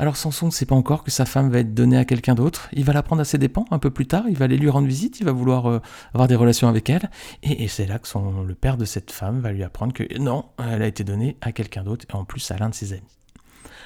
Alors 0.00 0.16
Samson 0.16 0.46
ne 0.46 0.50
sait 0.50 0.64
pas 0.64 0.74
encore 0.74 1.04
que 1.04 1.10
sa 1.10 1.26
femme 1.26 1.50
va 1.50 1.58
être 1.58 1.74
donnée 1.74 1.98
à 1.98 2.06
quelqu'un 2.06 2.34
d'autre. 2.34 2.70
Il 2.72 2.84
va 2.84 2.94
la 2.94 3.02
prendre 3.02 3.20
à 3.20 3.26
ses 3.26 3.36
dépens 3.36 3.66
un 3.70 3.78
peu 3.78 3.90
plus 3.90 4.06
tard. 4.06 4.24
Il 4.30 4.34
va 4.34 4.46
aller 4.46 4.56
lui 4.56 4.70
rendre 4.70 4.88
visite. 4.88 5.20
Il 5.20 5.26
va 5.26 5.32
vouloir 5.32 5.66
euh, 5.66 5.82
avoir 6.14 6.26
des 6.26 6.36
relations 6.36 6.68
avec 6.68 6.88
elle. 6.88 7.10
Et, 7.42 7.68
c'est 7.68 7.84
là 7.84 7.98
que 7.98 8.08
le 8.18 8.54
père 8.54 8.78
de 8.78 8.86
cette 8.86 9.10
femme 9.10 9.40
va 9.40 9.52
lui 9.52 9.62
apprendre 9.62 9.92
que 9.92 10.18
non, 10.18 10.46
elle 10.58 10.80
a 10.80 10.86
été 10.86 11.04
donnée 11.04 11.36
à 11.42 11.52
quelqu'un 11.52 11.84
d'autre 11.84 12.06
et 12.08 12.16
en 12.16 12.24
plus 12.24 12.50
à 12.50 12.56
l'un 12.56 12.70
de 12.70 12.74
ses 12.74 12.94
amis. 12.94 13.02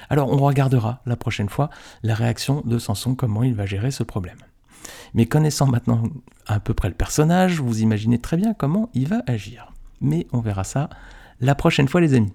Alors 0.09 0.31
on 0.31 0.37
regardera 0.37 1.01
la 1.05 1.17
prochaine 1.17 1.49
fois 1.49 1.69
la 2.01 2.15
réaction 2.15 2.61
de 2.63 2.79
Samson, 2.79 3.15
comment 3.15 3.43
il 3.43 3.53
va 3.53 3.65
gérer 3.65 3.91
ce 3.91 4.03
problème. 4.03 4.37
Mais 5.13 5.25
connaissant 5.25 5.67
maintenant 5.67 6.03
à 6.47 6.59
peu 6.59 6.73
près 6.73 6.89
le 6.89 6.95
personnage, 6.95 7.59
vous 7.59 7.81
imaginez 7.81 8.19
très 8.19 8.37
bien 8.37 8.53
comment 8.53 8.89
il 8.93 9.07
va 9.07 9.21
agir. 9.27 9.73
Mais 10.01 10.27
on 10.31 10.39
verra 10.39 10.63
ça 10.63 10.89
la 11.41 11.55
prochaine 11.55 11.87
fois 11.87 12.01
les 12.01 12.13
amis. 12.13 12.33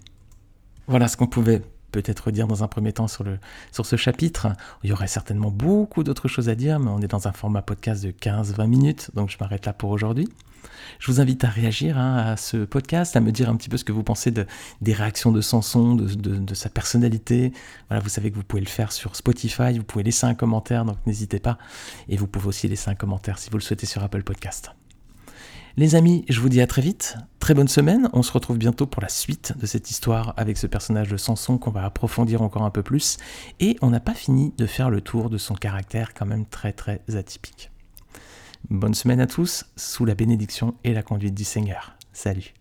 Voilà 0.87 1.09
ce 1.09 1.17
qu'on 1.17 1.27
pouvait 1.27 1.63
peut-être 1.91 2.31
dire 2.31 2.47
dans 2.47 2.63
un 2.63 2.69
premier 2.69 2.93
temps 2.93 3.09
sur, 3.09 3.25
le, 3.25 3.39
sur 3.73 3.87
ce 3.87 3.97
chapitre. 3.97 4.49
Il 4.83 4.91
y 4.91 4.93
aurait 4.93 5.07
certainement 5.07 5.51
beaucoup 5.51 6.05
d'autres 6.05 6.29
choses 6.29 6.49
à 6.49 6.55
dire, 6.55 6.81
mais 6.81 6.91
on 6.91 7.01
est 7.01 7.09
dans 7.09 7.29
un 7.29 7.33
format 7.33 7.63
podcast 7.63 8.05
de 8.05 8.11
15-20 8.11 8.67
minutes, 8.67 9.11
donc 9.15 9.31
je 9.31 9.37
m'arrête 9.41 9.67
là 9.67 9.73
pour 9.73 9.91
aujourd'hui. 9.91 10.29
Je 10.99 11.11
vous 11.11 11.21
invite 11.21 11.45
à 11.45 11.49
réagir 11.49 11.99
hein, 11.99 12.17
à 12.17 12.37
ce 12.37 12.59
podcast, 12.65 13.17
à 13.17 13.21
me 13.21 13.33
dire 13.33 13.49
un 13.49 13.57
petit 13.57 13.69
peu 13.69 13.77
ce 13.77 13.85
que 13.85 13.93
vous 13.93 14.03
pensez 14.03 14.31
de, 14.31 14.47
des 14.81 14.93
réactions 14.93 15.33
de 15.33 15.41
Sanson, 15.41 15.95
de, 15.95 16.15
de, 16.15 16.55
sa 16.55 16.69
personnalité. 16.69 17.53
Voilà, 17.89 18.03
vous 18.03 18.09
savez 18.09 18.31
que 18.31 18.37
vous 18.37 18.45
pouvez 18.45 18.63
le 18.63 18.69
faire 18.69 18.93
sur 18.93 19.17
Spotify, 19.17 19.79
vous 19.79 19.85
pouvez 19.85 20.05
laisser 20.05 20.27
un 20.27 20.35
commentaire, 20.35 20.85
donc 20.85 20.97
n'hésitez 21.07 21.41
pas. 21.41 21.59
Et 22.09 22.17
vous 22.17 22.27
pouvez 22.27 22.49
aussi 22.49 22.69
laisser 22.69 22.91
un 22.91 22.95
commentaire 22.95 23.39
si 23.39 23.51
vous 23.51 23.57
le 23.57 23.63
souhaitez 23.63 23.87
sur 23.87 24.03
Apple 24.03 24.23
Podcast. 24.23 24.73
Les 25.77 25.95
amis, 25.95 26.25
je 26.29 26.41
vous 26.41 26.49
dis 26.49 26.61
à 26.61 26.67
très 26.67 26.83
vite. 26.83 27.17
Très 27.41 27.55
bonne 27.55 27.69
semaine. 27.69 28.09
On 28.13 28.23
se 28.23 28.31
retrouve 28.33 28.59
bientôt 28.59 28.87
pour 28.87 29.03
la 29.03 29.09
suite 29.09 29.55
de 29.59 29.67
cette 29.67 29.91
histoire 29.91 30.35
avec 30.37 30.59
ce 30.59 30.67
personnage 30.67 31.09
de 31.09 31.17
Samson 31.17 31.59
qu'on 31.59 31.71
va 31.71 31.85
approfondir 31.85 32.43
encore 32.43 32.63
un 32.63 32.71
peu 32.71 32.83
plus. 32.83 33.17
Et 33.59 33.77
on 33.81 33.91
n'a 33.91 33.99
pas 33.99 34.15
fini 34.15 34.53
de 34.59 34.67
faire 34.67 34.91
le 34.91 35.01
tour 35.01 35.31
de 35.31 35.39
son 35.39 35.55
caractère 35.55 36.15
quand 36.15 36.27
même 36.27 36.47
très 36.47 36.73
très 36.73 37.01
atypique. 37.17 37.71
Bonne 38.69 38.95
semaine 38.95 39.21
à 39.21 39.27
tous, 39.27 39.65
sous 39.75 40.05
la 40.05 40.15
bénédiction 40.15 40.75
et 40.85 40.93
la 40.93 41.03
conduite 41.03 41.35
du 41.35 41.45
Seigneur. 41.45 41.97
Salut. 42.13 42.53